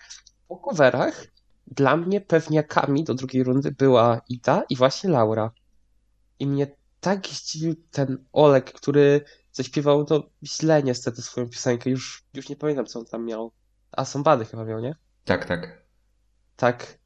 po 0.49 0.57
coverach 0.57 1.27
dla 1.67 1.97
mnie 1.97 2.21
pewniakami 2.21 3.05
do 3.05 3.15
drugiej 3.15 3.45
rundy 3.45 3.73
była 3.73 4.21
Ida 4.29 4.63
i 4.69 4.77
właśnie 4.77 5.11
Laura. 5.11 5.51
I 6.39 6.47
mnie 6.47 6.67
tak 7.01 7.27
zdziwił 7.27 7.75
ten 7.91 8.25
Olek, 8.33 8.73
który 8.73 9.25
zaśpiewał 9.53 10.05
to 10.05 10.31
źle 10.45 10.83
niestety 10.83 11.23
swoją 11.23 11.49
piosenkę. 11.49 11.91
Już, 11.91 12.25
już 12.35 12.49
nie 12.49 12.57
pamiętam 12.57 12.87
co 12.87 12.99
on 12.99 13.05
tam 13.07 13.25
miał. 13.25 13.53
A 13.93 14.05
Somebody 14.05 14.45
chyba 14.45 14.65
miał, 14.65 14.81
nie? 14.81 14.95
Tak, 15.25 15.45
tak. 15.45 15.83
Tak. 16.57 16.99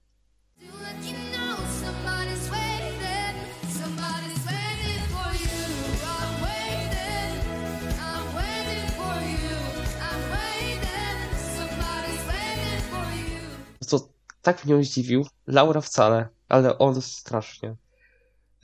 To 13.89 14.09
tak 14.43 14.65
mnie 14.65 14.85
zdziwił. 14.85 15.27
Laura 15.47 15.81
wcale, 15.81 16.29
ale 16.49 16.79
on 16.79 17.03
strasznie. 17.03 17.77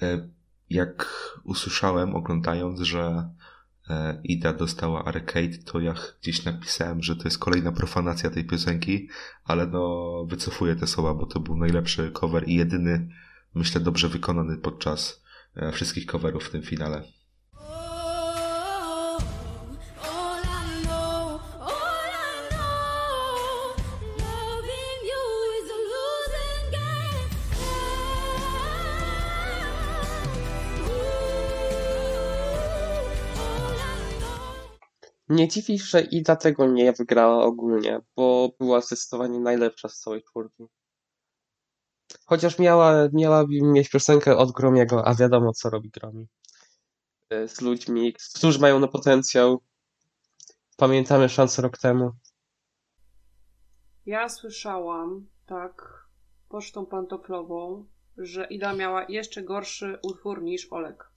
E, 0.03 0.29
Jak 0.71 1.09
usłyszałem, 1.45 2.17
oglądając, 2.17 2.81
że 2.81 3.31
Ida 4.25 4.53
dostała 4.53 5.05
arcade, 5.05 5.59
to 5.65 5.81
ja 5.81 5.95
gdzieś 6.21 6.45
napisałem, 6.45 7.03
że 7.03 7.17
to 7.17 7.25
jest 7.25 7.39
kolejna 7.39 7.73
profanacja 7.73 8.31
tej 8.31 8.45
piosenki, 8.45 9.09
ale 9.45 9.67
no 9.67 10.25
wycofuję 10.29 10.77
te 10.77 10.87
słowa, 10.87 11.15
bo 11.15 11.27
to 11.27 11.41
był 11.41 11.57
najlepszy 11.57 12.11
cover 12.11 12.49
i 12.49 12.55
jedyny, 12.55 13.09
myślę, 13.55 13.81
dobrze 13.81 14.09
wykonany 14.09 14.57
podczas 14.57 15.23
e, 15.57 15.73
wszystkich 15.73 16.07
coverów 16.07 16.45
w 16.45 16.51
tym 16.51 16.63
finale. 16.63 17.03
Nie 35.33 35.49
dziwi, 35.49 35.79
że 35.79 36.01
Ida 36.01 36.37
tego 36.37 36.67
nie 36.67 36.93
wygrała 36.93 37.45
ogólnie, 37.45 38.01
bo 38.17 38.51
była 38.61 38.81
zdecydowanie 38.81 39.41
najlepsza 39.41 39.89
z 39.89 39.99
całej 39.99 40.23
czwórki. 40.23 40.65
Chociaż 42.27 42.59
miała, 42.59 43.09
miała 43.13 43.45
mieć 43.49 43.89
piosenkę 43.89 44.37
od 44.37 44.53
Gromiego, 44.53 45.07
a 45.07 45.15
wiadomo 45.15 45.53
co 45.53 45.71
robi 45.71 45.91
Gromi. 45.91 46.27
Y, 47.33 47.49
Z 47.49 47.61
ludźmi, 47.61 48.15
którzy 48.35 48.59
mają 48.59 48.79
na 48.79 48.89
potencjał. 48.89 49.63
Pamiętamy 50.77 51.29
szansę 51.29 51.63
rok 51.63 51.79
temu. 51.79 52.11
Ja 54.07 54.29
słyszałam, 54.29 55.27
tak, 55.47 56.07
pocztą 56.49 56.87
pantoflową, 56.87 57.87
że 58.17 58.47
Ida 58.47 58.73
miała 58.73 59.07
jeszcze 59.09 59.43
gorszy 59.43 59.99
utwór 60.03 60.43
niż 60.43 60.73
Olek. 60.73 61.11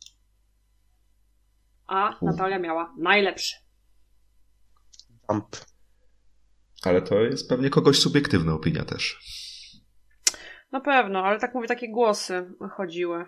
A 1.87 2.17
Natalia 2.21 2.59
miała 2.59 2.93
najlepszy. 2.97 3.64
Jump. 5.29 5.55
Ale 6.83 7.01
to 7.01 7.15
jest 7.15 7.49
pewnie 7.49 7.69
kogoś 7.69 7.99
subiektywna 7.99 8.53
opinia 8.53 8.85
też. 8.85 9.19
Na 10.71 10.81
pewno, 10.81 11.23
ale 11.23 11.39
tak 11.39 11.53
mówię, 11.53 11.67
takie 11.67 11.91
głosy 11.91 12.51
chodziły. 12.71 13.25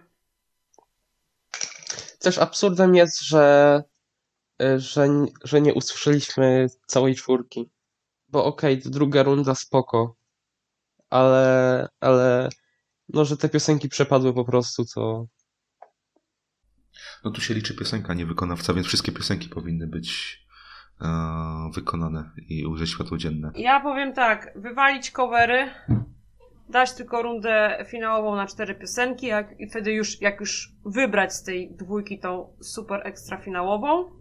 Też 2.20 2.38
absurdem 2.38 2.96
jest, 2.96 3.22
że, 3.22 3.84
y, 4.62 4.80
że, 4.80 5.08
że 5.44 5.62
nie 5.62 5.74
usłyszeliśmy 5.74 6.68
całej 6.88 7.16
czwórki. 7.16 7.70
Bo 8.28 8.46
okej, 8.46 8.78
druga 8.78 9.24
runda 9.24 9.56
spoko, 9.56 10.16
ale, 11.10 11.88
ale 12.00 12.50
no, 13.10 13.26
że 13.26 13.38
te 13.38 13.50
piosenki 13.50 13.90
przepadły 13.90 14.34
po 14.34 14.46
prostu, 14.46 14.86
to 14.96 15.28
No 17.24 17.32
tu 17.32 17.42
się 17.42 17.54
liczy 17.54 17.76
piosenka, 17.76 18.14
nie 18.14 18.26
wykonawca, 18.26 18.74
więc 18.74 18.88
wszystkie 18.88 19.12
piosenki 19.12 19.50
powinny 19.50 19.88
być 19.88 20.40
wykonane 21.76 22.32
i 22.50 22.66
ujrzeć 22.66 22.90
światło 22.90 23.18
dzienne. 23.18 23.52
Ja 23.56 23.80
powiem 23.80 24.14
tak, 24.14 24.52
wywalić 24.56 25.12
covery, 25.12 25.70
dać 26.70 26.94
tylko 26.94 27.22
rundę 27.22 27.86
finałową 27.88 28.36
na 28.36 28.48
cztery 28.48 28.76
piosenki, 28.76 29.28
jak, 29.28 29.60
i 29.60 29.68
wtedy 29.68 29.92
już, 29.92 30.22
jak 30.22 30.40
już 30.40 30.72
wybrać 30.86 31.34
z 31.34 31.44
tej 31.44 31.72
dwójki 31.72 32.20
tą 32.20 32.54
super 32.62 33.08
ekstra 33.08 33.38
finałową 33.38 34.12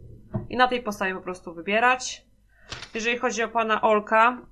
i 0.49 0.57
na 0.57 0.69
tej 0.69 0.83
podstawie 0.83 1.15
po 1.15 1.21
prostu 1.21 1.55
wybierać. 1.55 2.27
Jeżeli 2.95 3.19
chodzi 3.19 3.43
o 3.43 3.49
pana 3.49 3.83
Olka, 3.83 4.47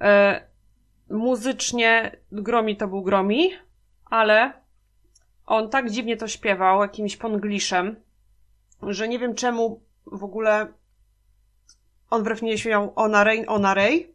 e, 0.00 0.40
muzycznie 1.10 2.16
Gromi 2.32 2.76
to 2.76 2.88
był 2.88 3.02
Gromi, 3.02 3.50
ale 4.04 4.52
on 5.46 5.70
tak 5.70 5.90
dziwnie 5.90 6.16
to 6.16 6.28
śpiewał, 6.28 6.82
jakimś 6.82 7.16
pongliszem, 7.16 7.96
że 8.82 9.08
nie 9.08 9.18
wiem 9.18 9.34
czemu 9.34 9.82
w 10.06 10.24
ogóle 10.24 10.72
on 12.10 12.20
wbrew 12.20 12.42
mnie 12.42 12.58
śpiewał 12.58 12.92
On 12.96 13.14
a 13.14 13.24
Rain, 13.24 13.44
On 13.48 13.66
a 13.66 13.74
Ray, 13.74 14.14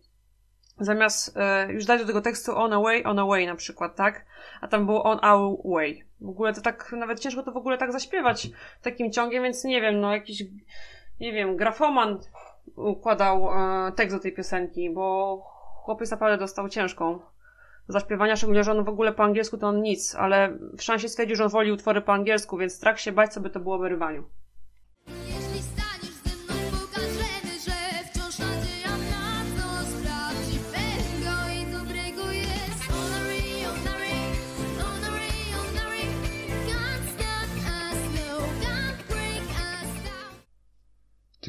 zamiast 0.79 1.37
e, 1.37 1.71
już 1.73 1.85
dać 1.85 2.01
do 2.01 2.07
tego 2.07 2.21
tekstu 2.21 2.57
On 2.57 2.73
Away, 2.73 3.03
On 3.05 3.19
Away 3.19 3.47
na 3.47 3.55
przykład, 3.55 3.95
tak? 3.95 4.25
A 4.61 4.67
tam 4.67 4.85
było 4.85 5.03
On 5.03 5.19
Our 5.25 5.57
Way. 5.65 6.03
W 6.21 6.29
ogóle 6.29 6.53
to 6.53 6.61
tak, 6.61 6.91
nawet 6.97 7.19
ciężko 7.19 7.43
to 7.43 7.51
w 7.51 7.57
ogóle 7.57 7.77
tak 7.77 7.91
zaśpiewać 7.91 8.49
takim 8.81 9.11
ciągiem, 9.11 9.43
więc 9.43 9.63
nie 9.63 9.81
wiem, 9.81 9.99
no 9.99 10.13
jakiś, 10.13 10.43
nie 11.19 11.33
wiem, 11.33 11.57
grafoman 11.57 12.19
układał 12.75 13.49
e, 13.49 13.91
tekst 13.91 14.15
do 14.15 14.21
tej 14.21 14.33
piosenki, 14.33 14.89
bo 14.89 15.37
chłopiec 15.83 16.11
naprawdę 16.11 16.37
dostał 16.37 16.69
ciężką 16.69 17.19
zaśpiewania, 17.87 18.35
szczególnie, 18.35 18.63
że 18.63 18.71
on 18.71 18.83
w 18.83 18.89
ogóle 18.89 19.13
po 19.13 19.23
angielsku 19.23 19.57
to 19.57 19.67
on 19.67 19.81
nic, 19.81 20.15
ale 20.15 20.57
w 20.77 20.81
szansie 20.81 21.09
stwierdził, 21.09 21.35
że 21.35 21.43
on 21.43 21.49
woli 21.49 21.71
utwory 21.71 22.01
po 22.01 22.13
angielsku, 22.13 22.57
więc 22.57 22.73
strach 22.73 22.99
się 22.99 23.11
bać, 23.11 23.33
co 23.33 23.41
by 23.41 23.49
to 23.49 23.59
było 23.59 23.77
w 23.77 23.81
wyrywaniu. 23.81 24.23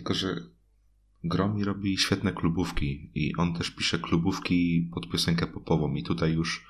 Tylko, 0.06 0.14
że 0.14 0.36
Gromi 1.24 1.64
robi 1.64 1.98
świetne 1.98 2.32
klubówki 2.32 3.10
i 3.14 3.36
on 3.36 3.54
też 3.54 3.70
pisze 3.70 3.98
klubówki 3.98 4.90
pod 4.94 5.08
piosenkę 5.10 5.46
popową 5.46 5.94
i 5.94 6.02
tutaj 6.02 6.32
już 6.32 6.66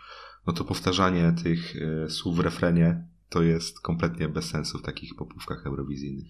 no 0.47 0.53
to 0.53 0.65
powtarzanie 0.65 1.35
tych 1.43 1.77
e, 1.77 2.11
słów 2.11 2.37
w 2.37 2.41
refrenie 2.41 3.09
to 3.29 3.43
jest 3.43 3.81
kompletnie 3.81 4.29
bez 4.29 4.45
sensu 4.45 4.79
w 4.79 4.83
takich 4.83 5.15
popówkach 5.15 5.67
eurowizyjnych. 5.67 6.27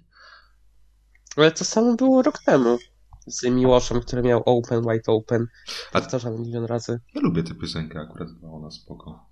Ale 1.37 1.53
to 1.53 1.65
samo 1.65 1.97
było 1.97 2.23
rok 2.23 2.39
temu 2.39 2.79
z 3.27 3.45
Miłoszem, 3.45 4.01
który 4.01 4.23
miał 4.23 4.43
Open, 4.47 4.87
White 4.87 5.13
Open. 5.13 5.47
A- 5.93 6.01
Powtarzamy 6.01 6.39
milion 6.39 6.65
razy. 6.65 7.01
Ja 7.15 7.21
lubię 7.21 7.43
tę 7.43 7.55
piosenkę, 7.55 8.01
akurat 8.01 8.33
była 8.33 8.53
ona 8.53 8.71
spoko. 8.71 9.27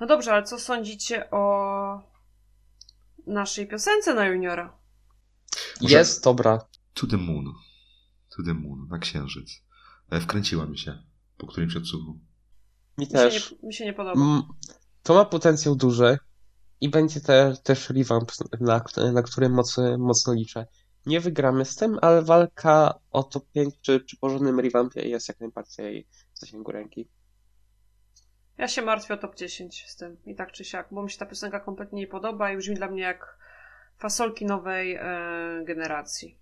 No 0.00 0.06
dobrze, 0.06 0.32
ale 0.32 0.42
co 0.42 0.58
sądzicie 0.58 1.30
o 1.30 2.16
naszej 3.26 3.66
piosence 3.68 4.14
na 4.14 4.26
juniora? 4.26 4.78
Może- 5.82 5.98
Jest 5.98 6.24
dobra. 6.24 6.66
To 6.94 7.06
the 7.06 7.16
moon. 7.16 7.52
To 8.36 8.42
the 8.42 8.54
moon, 8.54 8.88
na 8.90 8.98
księżyc. 8.98 9.62
E, 10.10 10.20
Wkręciła 10.20 10.66
mi 10.66 10.78
się 10.78 10.98
po 11.38 11.46
którymś 11.46 11.76
odsłuchu. 11.76 12.12
Mi 12.12 12.20
Mi 12.98 13.06
się, 13.06 13.12
też. 13.12 13.50
nie, 13.62 13.68
mi 13.68 13.74
się 13.74 13.84
nie 13.84 13.92
podoba. 13.92 14.20
Mm, 14.20 14.42
To 15.02 15.14
ma 15.14 15.24
potencjał 15.24 15.76
duży 15.76 16.18
i 16.80 16.88
będzie 16.88 17.20
te, 17.20 17.56
też 17.62 17.90
revamp, 17.90 18.32
na, 18.60 18.82
na 19.12 19.22
który 19.22 19.48
mocno, 19.48 19.98
mocno 19.98 20.32
liczę. 20.34 20.66
Nie 21.06 21.20
wygramy 21.20 21.64
z 21.64 21.76
tym, 21.76 21.98
ale 22.02 22.22
walka 22.22 22.94
o 23.10 23.22
top 23.22 23.50
5 23.52 23.74
czy, 23.80 24.00
czy 24.00 24.16
porządnym 24.16 24.60
revampie 24.60 25.08
jest 25.08 25.28
jak 25.28 25.40
najbardziej 25.40 26.08
w 26.34 26.38
zasięgu 26.38 26.72
ręki. 26.72 27.08
Ja 28.58 28.68
się 28.68 28.82
martwię 28.82 29.14
o 29.14 29.16
top 29.16 29.36
10 29.36 29.84
z 29.88 29.96
tym, 29.96 30.16
i 30.26 30.34
tak 30.34 30.52
czy 30.52 30.64
siak, 30.64 30.88
bo 30.90 31.02
mi 31.02 31.10
się 31.10 31.18
ta 31.18 31.26
piosenka 31.26 31.60
kompletnie 31.60 32.00
nie 32.00 32.06
podoba 32.06 32.52
i 32.52 32.56
brzmi 32.56 32.74
dla 32.74 32.88
mnie 32.88 33.02
jak 33.02 33.38
fasolki 33.98 34.44
nowej 34.44 34.94
e, 34.94 35.64
generacji. 35.66 36.38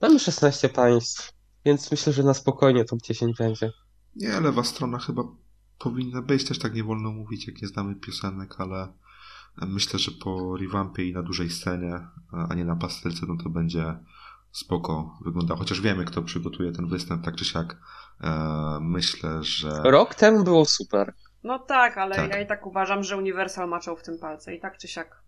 Mamy 0.00 0.18
16 0.18 0.68
państw, 0.68 1.32
więc 1.64 1.90
myślę, 1.90 2.12
że 2.12 2.22
na 2.22 2.34
spokojnie 2.34 2.84
top 2.84 3.00
10 3.02 3.36
będzie. 3.38 3.72
Nie, 4.16 4.40
lewa 4.40 4.64
strona 4.64 4.98
chyba 4.98 5.22
powinna 5.78 6.22
być, 6.22 6.44
też 6.44 6.58
tak 6.58 6.74
nie 6.74 6.84
wolno 6.84 7.12
mówić, 7.12 7.46
jak 7.46 7.62
nie 7.62 7.68
znamy 7.68 7.94
piosenek, 7.94 8.54
ale 8.58 8.88
myślę, 9.56 9.98
że 9.98 10.10
po 10.10 10.56
revampie 10.56 11.04
i 11.04 11.12
na 11.12 11.22
dużej 11.22 11.50
scenie, 11.50 12.06
a 12.48 12.54
nie 12.54 12.64
na 12.64 12.76
pastelce, 12.76 13.26
no 13.28 13.36
to 13.42 13.50
będzie 13.50 13.98
spoko 14.52 15.18
wygląda. 15.24 15.56
Chociaż 15.56 15.80
wiemy, 15.80 16.04
kto 16.04 16.22
przygotuje 16.22 16.72
ten 16.72 16.88
występ, 16.88 17.24
tak 17.24 17.36
czy 17.36 17.44
siak. 17.44 17.76
E, 18.20 18.78
myślę, 18.80 19.44
że... 19.44 19.82
Rok 19.84 20.14
temu 20.14 20.44
było 20.44 20.64
super. 20.64 21.14
No 21.44 21.58
tak, 21.58 21.98
ale 21.98 22.16
Tak. 22.16 22.30
ja 22.30 22.40
i 22.40 22.46
tak 22.46 22.66
uważam, 22.66 23.04
że 23.04 23.16
Universal 23.16 23.68
maczał 23.68 23.96
w 23.96 24.02
tym 24.02 24.18
palce, 24.18 24.54
i 24.54 24.60
tak 24.60 24.78
czy 24.78 24.88
siak. 24.88 25.22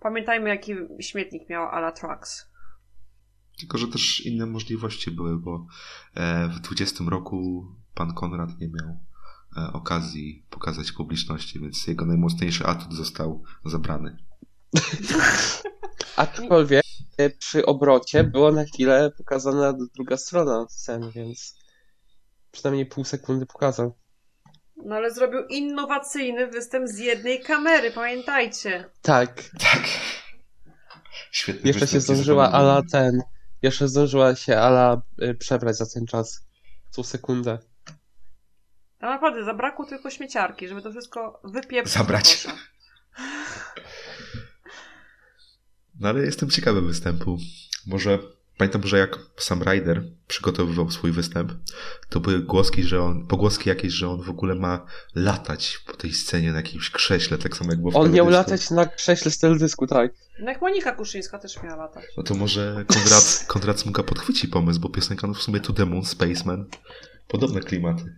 Pamiętajmy, 0.00 0.48
jaki 0.48 0.74
śmietnik 1.00 1.48
miał 1.48 1.68
Ala 1.68 1.92
Trax. 1.92 2.52
Tylko, 3.58 3.78
że 3.78 3.88
też 3.88 4.20
inne 4.26 4.46
możliwości 4.46 5.10
były, 5.10 5.38
bo 5.38 5.66
e, 6.14 6.48
w 6.48 6.60
20 6.60 7.04
roku 7.08 7.66
pan 7.94 8.14
Konrad 8.14 8.50
nie 8.60 8.68
miał 8.68 8.96
e, 9.56 9.72
okazji 9.72 10.46
pokazać 10.50 10.92
publiczności, 10.92 11.60
więc 11.60 11.86
jego 11.86 12.06
najmocniejszy 12.06 12.66
atut 12.66 12.94
został 12.94 13.42
zabrany. 13.64 14.16
Aczkolwiek 16.16 16.81
przy 17.38 17.66
obrocie 17.66 18.24
była 18.24 18.52
na 18.52 18.64
chwilę 18.64 19.10
pokazana 19.18 19.74
druga 19.94 20.16
strona 20.16 20.66
sceny, 20.70 21.10
więc 21.14 21.58
przynajmniej 22.50 22.86
pół 22.86 23.04
sekundy 23.04 23.46
pokazał. 23.46 23.98
No 24.76 24.94
ale 24.94 25.10
zrobił 25.10 25.46
innowacyjny 25.46 26.46
występ 26.46 26.88
z 26.88 26.98
jednej 26.98 27.40
kamery, 27.40 27.90
pamiętajcie. 27.90 28.90
Tak, 29.02 29.42
Tak. 29.58 29.82
Świetny 31.30 31.68
jeszcze 31.68 31.86
się 31.86 32.00
zdążyła. 32.00 32.52
Ala 32.52 32.82
ten, 32.92 33.22
jeszcze 33.62 33.88
zdążyła 33.88 34.34
się 34.34 34.56
Ala 34.58 35.02
y, 35.22 35.34
przebrać 35.34 35.76
za 35.76 35.86
ten 35.86 36.06
czas. 36.06 36.46
Tą 36.96 37.02
sekundę. 37.02 37.58
Tam 38.98 39.10
naprawdę 39.10 39.44
zabrakło 39.44 39.86
tylko 39.86 40.10
śmieciarki, 40.10 40.68
żeby 40.68 40.82
to 40.82 40.90
wszystko 40.90 41.40
wypieprzyć. 41.44 41.94
Zabrać. 41.94 42.46
No 46.02 46.08
ale 46.08 46.20
jestem 46.20 46.50
ciekawy 46.50 46.80
występu. 46.80 47.38
Może 47.86 48.18
pamiętam, 48.58 48.86
że 48.86 48.98
jak 48.98 49.18
sam 49.36 49.62
Ryder 49.62 50.04
przygotowywał 50.26 50.90
swój 50.90 51.12
występ, 51.12 51.52
to 52.08 52.20
były 52.20 52.38
głoski, 52.38 52.82
że 52.82 53.02
on, 53.02 53.26
pogłoski 53.26 53.68
jakieś, 53.68 53.92
że 53.92 54.08
on 54.08 54.22
w 54.22 54.30
ogóle 54.30 54.54
ma 54.54 54.86
latać 55.14 55.78
po 55.86 55.96
tej 55.96 56.12
scenie 56.12 56.50
na 56.50 56.56
jakimś 56.56 56.90
krześle, 56.90 57.38
tak 57.38 57.56
samo 57.56 57.70
jak 57.70 57.80
było 57.80 57.92
w 57.92 57.96
On 57.96 58.12
miał 58.12 58.28
latać 58.28 58.70
na 58.70 58.86
krześle 58.86 59.30
z 59.30 59.38
teledysku, 59.38 59.86
tak. 59.86 60.12
No 60.40 60.50
jak 60.50 60.60
Monika 60.60 60.92
Kuszyńska 60.92 61.38
też 61.38 61.62
miała 61.62 61.76
latać. 61.76 62.04
No 62.16 62.22
to 62.22 62.34
może 62.34 62.84
Konrad, 62.86 63.44
Konrad 63.48 63.80
Smuka 63.80 64.02
podchwyci 64.02 64.48
pomysł, 64.48 64.80
bo 64.80 64.88
piosenka 64.88 65.26
no 65.26 65.34
w 65.34 65.42
sumie 65.42 65.60
To 65.60 65.72
The 65.72 65.86
Moon, 65.86 66.04
Spaceman. 66.04 66.66
Podobne 67.28 67.60
klimaty. 67.60 68.14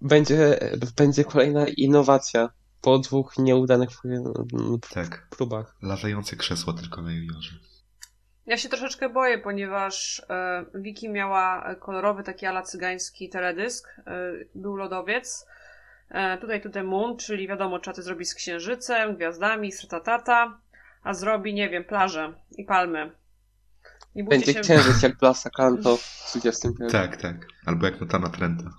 Będzie, 0.00 0.58
będzie 0.96 1.24
kolejna 1.24 1.66
innowacja 1.68 2.50
po 2.82 2.98
dwóch 2.98 3.38
nieudanych 3.38 3.88
Tak. 4.94 5.26
próbach. 5.30 5.76
Latające 5.82 6.36
krzesło 6.36 6.72
tylko 6.72 7.02
na 7.02 7.12
juniorze. 7.12 7.50
Ja 8.46 8.56
się 8.56 8.68
troszeczkę 8.68 9.08
boję, 9.08 9.38
ponieważ 9.38 10.22
e, 10.30 10.64
Wiki 10.74 11.08
miała 11.08 11.74
kolorowy 11.74 12.22
taki 12.22 12.46
ala 12.46 12.62
cygański 12.62 13.28
teledysk. 13.28 13.88
E, 14.06 14.32
był 14.54 14.76
lodowiec. 14.76 15.46
E, 16.08 16.38
tutaj 16.38 16.62
the 16.72 16.82
moon, 16.82 17.16
czyli 17.16 17.48
wiadomo, 17.48 17.78
trzeba 17.78 17.94
to 17.94 18.02
zrobić 18.02 18.28
z 18.28 18.34
księżycem, 18.34 19.16
gwiazdami, 19.16 19.72
z 19.72 19.88
tata, 19.88 20.58
a 21.02 21.14
zrobi, 21.14 21.54
nie 21.54 21.70
wiem, 21.70 21.84
plażę 21.84 22.34
i 22.58 22.64
palmy. 22.64 23.12
Nie 24.14 24.24
Będzie 24.24 24.52
się... 24.52 24.60
księżyc 24.60 25.02
jak 25.02 25.16
Blasa 25.16 25.50
Kanto 25.50 25.96
w 25.96 26.30
21. 26.30 26.88
Tak, 26.88 27.16
tak. 27.16 27.46
Albo 27.66 27.86
jak 27.86 28.00
Notana 28.00 28.28
Trenta. 28.28 28.70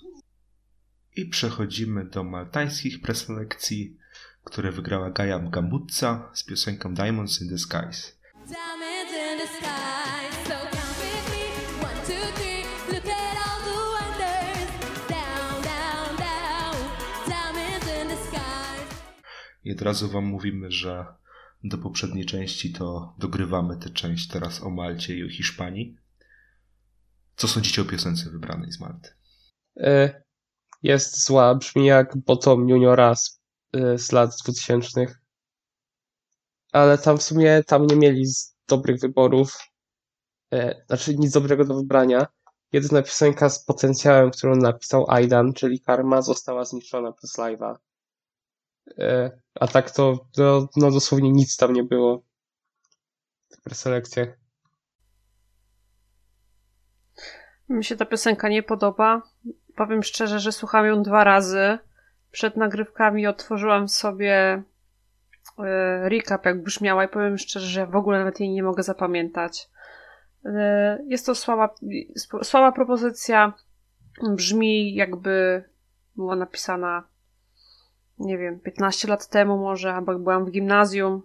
I 1.15 1.25
przechodzimy 1.25 2.05
do 2.05 2.23
maltańskich 2.23 3.01
preselekcji, 3.01 3.97
które 4.43 4.71
wygrała 4.71 5.11
Gaja 5.11 5.39
Gambutza 5.39 6.31
z 6.33 6.43
piosenką 6.43 6.93
Diamonds 6.93 7.41
in 7.41 7.49
the 7.49 7.57
Skies. 7.57 8.19
I 19.63 19.71
od 19.71 19.81
razu 19.81 20.09
wam 20.09 20.25
mówimy, 20.25 20.71
że 20.71 21.05
do 21.63 21.77
poprzedniej 21.77 22.25
części 22.25 22.73
to 22.73 23.15
dogrywamy 23.19 23.77
tę 23.77 23.89
część 23.89 24.27
teraz 24.27 24.63
o 24.63 24.69
Malcie 24.69 25.17
i 25.17 25.23
o 25.23 25.29
Hiszpanii. 25.29 25.97
Co 27.35 27.47
sądzicie 27.47 27.81
o 27.81 27.85
piosence 27.85 28.29
wybranej 28.29 28.71
z 28.71 28.79
Malty? 28.79 29.09
E, 29.77 30.22
Jest 30.83 31.25
zła, 31.25 31.55
brzmi 31.55 31.85
jak 31.85 32.17
Bottom 32.17 32.69
Juniora 32.69 33.15
z, 33.15 33.41
e, 33.73 33.97
z 33.97 34.11
lat 34.11 34.31
2000. 34.43 35.05
Ale 36.71 36.97
tam 36.97 37.17
w 37.17 37.23
sumie 37.23 37.63
tam 37.63 37.87
nie 37.87 37.95
mieli 37.95 38.25
dobrych 38.67 38.99
wyborów. 38.99 39.57
E, 40.53 40.83
Znaczy 40.87 41.15
nic 41.17 41.31
dobrego 41.31 41.65
do 41.65 41.75
wybrania. 41.75 42.27
Jedyna 42.71 43.01
piosenka 43.01 43.49
z 43.49 43.65
potencjałem, 43.65 44.31
którą 44.31 44.55
napisał 44.55 45.05
Aidan, 45.11 45.53
czyli 45.53 45.79
Karma, 45.81 46.21
została 46.21 46.65
zniszczona 46.65 47.11
przez 47.11 47.37
live'a. 47.37 47.75
E, 48.99 49.31
A 49.55 49.67
tak 49.67 49.91
to, 49.91 50.25
to 50.31 50.67
no 50.77 50.91
dosłownie 50.91 51.31
nic 51.31 51.57
tam 51.57 51.73
nie 51.73 51.83
było 51.83 52.23
w 53.49 53.61
preselekcjach. 53.61 54.37
Mi 57.69 57.83
się 57.83 57.95
ta 57.97 58.05
piosenka 58.05 58.49
nie 58.49 58.63
podoba. 58.63 59.21
Powiem 59.75 60.03
szczerze, 60.03 60.39
że 60.39 60.51
słucham 60.51 60.85
ją 60.85 61.03
dwa 61.03 61.23
razy. 61.23 61.77
Przed 62.31 62.57
nagrywkami 62.57 63.27
otworzyłam 63.27 63.87
sobie 63.87 64.63
e, 65.59 66.09
recap, 66.09 66.45
jak 66.45 66.63
brzmiała, 66.63 67.03
i 67.03 67.07
powiem 67.07 67.37
szczerze, 67.37 67.67
że 67.67 67.87
w 67.87 67.95
ogóle 67.95 68.19
nawet 68.19 68.39
jej 68.39 68.49
nie 68.49 68.63
mogę 68.63 68.83
zapamiętać. 68.83 69.69
E, 70.45 70.99
jest 71.07 71.25
to 71.25 71.35
słaba, 71.35 71.75
słaba 72.43 72.71
propozycja. 72.71 73.53
Brzmi 74.29 74.95
jakby 74.95 75.63
była 76.15 76.35
napisana, 76.35 77.03
nie 78.19 78.37
wiem, 78.37 78.59
15 78.59 79.07
lat 79.07 79.27
temu 79.27 79.57
może, 79.57 79.93
albo 79.93 80.11
jak 80.11 80.21
byłam 80.21 80.45
w 80.45 80.51
gimnazjum. 80.51 81.21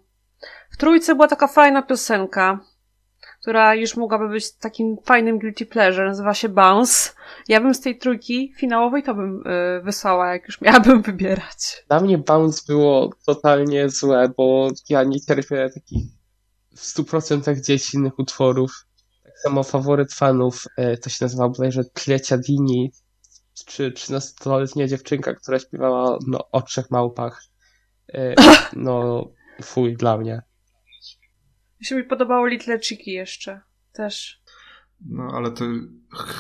W 0.71 0.77
trójce 0.77 1.15
była 1.15 1.29
taka 1.29 1.47
fajna 1.47 1.83
piosenka, 1.83 2.61
która 3.41 3.75
już 3.75 3.97
mogłaby 3.97 4.29
być 4.29 4.53
takim 4.53 4.97
fajnym 5.05 5.39
guilty 5.39 5.67
pleasure, 5.67 6.07
nazywa 6.07 6.35
się 6.35 6.49
Bounce. 6.49 7.11
Ja 7.49 7.61
bym 7.61 7.75
z 7.75 7.81
tej 7.81 7.99
trójki 7.99 8.53
finałowej 8.57 9.03
to 9.03 9.15
bym 9.15 9.47
y, 9.47 9.83
wysłała, 9.83 10.33
jak 10.33 10.47
już 10.47 10.61
miałabym 10.61 11.03
wybierać. 11.13 11.85
Dla 11.89 12.01
mnie 12.01 12.19
Bounce 12.19 12.63
było 12.69 13.11
totalnie 13.27 13.89
złe, 13.89 14.29
bo 14.37 14.69
ja 14.89 15.05
nie 15.05 15.21
cierpię 15.21 15.71
takich 15.75 16.07
w 16.77 16.81
100% 16.81 17.61
dziecinnych 17.61 18.19
utworów. 18.19 18.87
Tak 19.25 19.39
samo 19.39 19.63
faworyt 19.63 20.15
fanów, 20.15 20.65
e, 20.77 20.97
to 20.97 21.11
się 21.11 21.25
nazywa 21.25 21.49
bodajże 21.49 21.85
Tlecia 21.85 22.39
Dini, 22.39 22.93
czy 23.67 23.91
13-letnia 23.91 24.87
dziewczynka, 24.87 25.35
która 25.35 25.59
śpiewała 25.59 26.19
no, 26.27 26.51
o 26.53 26.63
trzech 26.63 26.91
małpach. 26.91 27.43
E, 28.15 28.35
No, 28.77 29.25
fuj, 29.63 29.97
dla 29.97 30.17
mnie. 30.17 30.43
Mi 31.81 31.87
się 31.87 31.97
mi 31.97 32.05
podobało 32.05 32.47
Little 32.47 32.79
Chicky 32.79 33.11
jeszcze. 33.11 33.61
Też. 33.93 34.43
No, 35.01 35.23
ale 35.35 35.51
to 35.51 35.65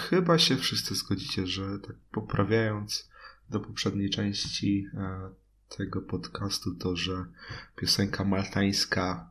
chyba 0.08 0.38
się 0.38 0.56
wszyscy 0.56 0.94
zgodzicie, 0.94 1.46
że 1.46 1.78
tak 1.86 1.96
poprawiając 2.12 3.10
do 3.50 3.60
poprzedniej 3.60 4.10
części 4.10 4.86
e, 4.94 5.30
tego 5.76 6.02
podcastu, 6.02 6.74
to 6.74 6.96
że 6.96 7.24
piosenka 7.76 8.24
maltańska 8.24 9.30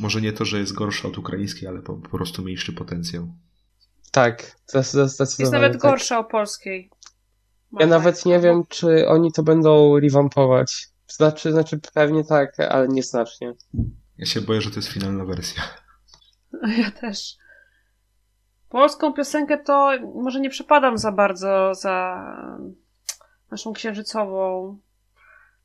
może 0.00 0.20
nie 0.20 0.32
to, 0.32 0.44
że 0.44 0.58
jest 0.58 0.72
gorsza 0.72 1.08
od 1.08 1.18
ukraińskiej, 1.18 1.68
ale 1.68 1.82
po, 1.82 1.96
po 1.96 2.08
prostu 2.08 2.42
mniejszy 2.42 2.72
potencjał. 2.72 3.34
Tak, 4.10 4.56
zdecydowanie. 4.66 5.34
Jest 5.38 5.52
nawet 5.52 5.72
tak. 5.72 5.80
gorsza 5.80 6.18
o 6.18 6.24
polskiej. 6.24 6.90
Ja 7.80 7.86
nawet 7.86 8.26
nie 8.26 8.40
wiem, 8.40 8.62
czy 8.68 9.08
oni 9.08 9.32
to 9.32 9.42
będą 9.42 10.00
rewampować. 10.00 10.88
Znaczy, 11.08 11.52
znaczy 11.52 11.80
pewnie 11.94 12.24
tak, 12.24 12.60
ale 12.60 12.88
nieznacznie. 12.88 13.54
Ja 14.18 14.26
się 14.26 14.40
boję, 14.40 14.60
że 14.60 14.70
to 14.70 14.76
jest 14.76 14.88
finalna 14.88 15.24
wersja. 15.24 15.62
Ja 16.78 16.90
też. 16.90 17.36
Polską 18.68 19.12
piosenkę 19.12 19.58
to 19.58 19.90
może 20.14 20.40
nie 20.40 20.50
przepadam 20.50 20.98
za 20.98 21.12
bardzo 21.12 21.74
za 21.74 22.26
naszą 23.50 23.72
księżycową 23.72 24.78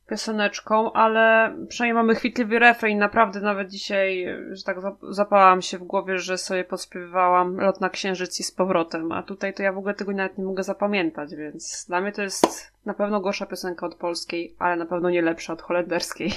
pioseneczką, 0.10 0.93
ale 0.93 1.56
przynajmniej 1.70 1.93
mamy 1.93 2.16
chwytliwy 2.16 2.60
refren. 2.60 2.98
Naprawdę 2.98 3.41
nawet 3.41 3.70
dzisiaj, 3.70 4.26
że 4.52 4.64
tak 4.64 4.78
zap- 4.80 5.14
zapałam 5.14 5.62
się 5.62 5.78
w 5.78 5.84
głowie, 5.84 6.20
że 6.20 6.38
sobie 6.38 6.64
podśpiewałam 6.64 7.58
Lot 7.58 7.82
na 7.82 7.89
księżyc 7.89 8.39
i 8.39 8.43
z 8.43 8.52
powrotem, 8.52 9.12
a 9.12 9.24
tutaj 9.24 9.54
to 9.54 9.64
ja 9.64 9.72
w 9.74 9.78
ogóle 9.78 9.93
tego 9.93 10.12
nawet 10.12 10.38
nie 10.38 10.43
mogę 10.43 10.64
zapamiętać, 10.64 11.36
więc 11.36 11.86
dla 11.88 12.02
mnie 12.02 12.12
to 12.12 12.22
jest 12.22 12.72
na 12.86 12.93
pewno 12.93 13.22
gorsza 13.22 13.45
piosenka 13.45 13.86
od 13.86 13.95
polskiej, 13.95 14.56
ale 14.60 14.76
na 14.76 14.86
pewno 14.86 15.10
nie 15.10 15.22
lepsza 15.22 15.54
od 15.54 15.62
holenderskiej. 15.62 16.32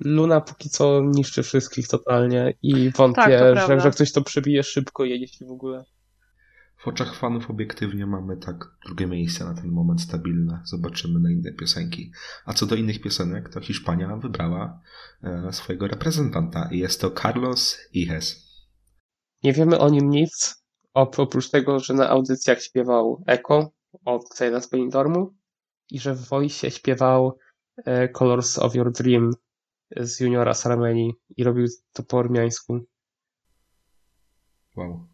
Luna 0.00 0.40
póki 0.40 0.70
co 0.70 1.00
niszczy 1.04 1.42
wszystkich 1.42 1.88
totalnie 1.88 2.54
i 2.62 2.90
wątpię, 2.90 3.22
Tak, 3.22 3.30
że, 3.32 3.52
prawda. 3.52 3.80
że 3.80 3.90
ktoś 3.90 4.12
to 4.12 4.22
przebije 4.22 4.62
szybko, 4.62 5.04
jeśli 5.04 5.46
w 5.46 5.50
ogóle. 5.50 5.84
W 6.78 6.88
oczach 6.88 7.14
fanów 7.14 7.50
obiektywnie 7.50 8.06
mamy 8.06 8.36
tak 8.36 8.64
drugie 8.86 9.06
miejsce 9.06 9.44
na 9.44 9.54
ten 9.54 9.70
moment 9.70 10.00
stabilne. 10.00 10.62
Zobaczymy 10.64 11.20
na 11.20 11.30
inne 11.30 11.52
piosenki. 11.52 12.12
A 12.44 12.52
co 12.54 12.66
do 12.66 12.74
innych 12.74 13.00
piosenek, 13.00 13.48
to 13.48 13.60
Hiszpania 13.60 14.16
wybrała 14.16 14.80
e, 15.22 15.52
swojego 15.52 15.86
reprezentanta 15.88 16.68
i 16.72 16.78
jest 16.78 17.00
to 17.00 17.10
Carlos 17.10 17.78
Ihes. 17.92 18.50
Nie 19.42 19.52
wiemy 19.52 19.78
o 19.78 19.88
nim 19.88 20.10
nic, 20.10 20.64
op- 20.94 21.20
oprócz 21.22 21.50
tego, 21.50 21.78
że 21.80 21.94
na 21.94 22.08
audycjach 22.08 22.62
śpiewał 22.62 23.24
Eko 23.26 23.72
od 24.04 24.22
Xayna 24.32 24.60
z 24.60 24.70
Benidormu 24.70 25.34
i 25.90 26.00
że 26.00 26.14
w 26.14 26.28
Voice 26.28 26.70
śpiewał 26.70 27.38
e, 27.84 28.08
Colors 28.08 28.58
of 28.58 28.74
Your 28.74 28.92
Dream 28.92 29.30
z 29.96 30.20
juniora 30.20 30.54
z 30.54 30.66
Armenii 30.66 31.14
i 31.36 31.44
robił 31.44 31.66
to 31.92 32.02
po 32.02 32.16
ormiańsku. 32.16 32.80
Wow. 34.76 35.06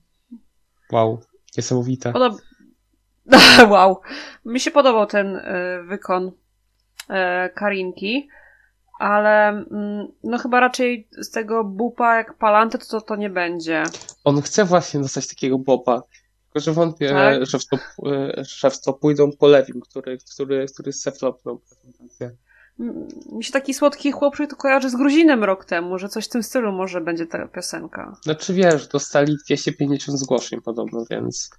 Wow, 0.93 1.21
niesamowite. 1.57 2.13
Podob... 2.13 2.41
wow. 3.73 4.01
Mi 4.45 4.61
się 4.61 4.71
podobał 4.71 5.07
ten 5.07 5.37
y, 5.37 5.43
wykon 5.85 6.27
y, 6.29 7.15
Karinki, 7.55 8.29
ale 8.99 9.49
mm, 9.49 10.09
no 10.25 10.39
chyba 10.39 10.61
raczej 10.61 11.09
z 11.19 11.31
tego 11.31 11.65
bupa 11.65 12.17
jak 12.17 12.39
palanty 12.39 12.79
to 12.79 13.01
to 13.01 13.17
nie 13.17 13.31
będzie. 13.31 13.83
On 14.25 14.43
chce 14.43 14.65
właśnie 14.65 15.01
dostać 15.01 15.29
takiego 15.29 15.59
boba, 15.59 16.03
tylko 16.45 16.61
że 16.61 16.73
wątpię, 16.73 17.09
Tak? 17.09 17.47
że, 17.47 17.59
w 17.59 17.67
to, 17.67 17.77
e, 18.11 18.45
że 18.45 18.71
w 18.71 18.81
to 18.81 18.93
pójdą 18.93 19.31
po 19.39 19.47
Lewim, 19.47 19.81
który, 19.81 20.19
który, 20.35 20.67
który 20.75 20.93
settlopnął 20.93 21.59
prezentację. 21.59 22.37
Mi 23.33 23.45
się 23.45 23.53
taki 23.53 23.75
słodki 23.75 24.13
chłopczyk 24.13 24.51
to 24.51 24.57
kojarzy 24.57 24.91
z 24.91 24.97
Gruzinem 24.97 25.45
rok 25.45 25.65
temu, 25.65 25.99
że 25.99 26.09
coś 26.09 26.25
w 26.25 26.29
tym 26.29 26.43
stylu 26.43 26.73
może 26.73 27.01
będzie 27.01 27.27
ta 27.27 27.49
piosenka. 27.49 28.17
Znaczy 28.23 28.55
wiesz, 28.55 28.89
dostali 28.89 29.37
250 29.47 30.19
zgłoszeń 30.19 30.61
podobno, 30.61 31.05
więc 31.11 31.51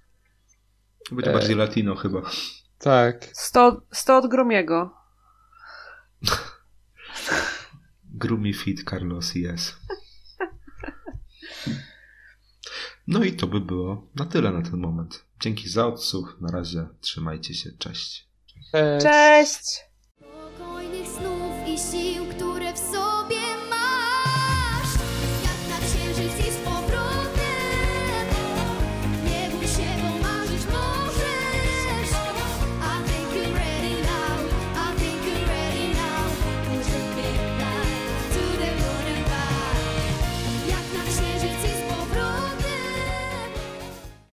Będzie 1.12 1.30
E. 1.30 1.34
bardziej 1.34 1.56
latino 1.56 1.94
chyba. 1.94 2.22
tak. 2.78 3.24
100, 3.32 3.82
100 3.92 4.16
od 4.18 4.26
Gromiego. 4.26 4.94
Grumi 8.04 8.54
fit 8.54 8.90
Carlos 8.90 9.36
Ihes. 9.36 9.74
No 13.06 13.24
i 13.24 13.32
to 13.32 13.46
by 13.46 13.60
było 13.60 14.06
na 14.14 14.24
tyle 14.26 14.50
na 14.52 14.62
ten 14.62 14.76
moment. 14.80 15.24
Dzięki 15.40 15.68
za 15.68 15.86
odsłuch. 15.86 16.36
Na 16.40 16.50
razie 16.50 16.86
trzymajcie 17.00 17.54
się. 17.54 17.70
Cześć. 17.78 18.28
Cześć. 18.72 19.02
Cześć! 19.06 19.80
see 21.78 22.07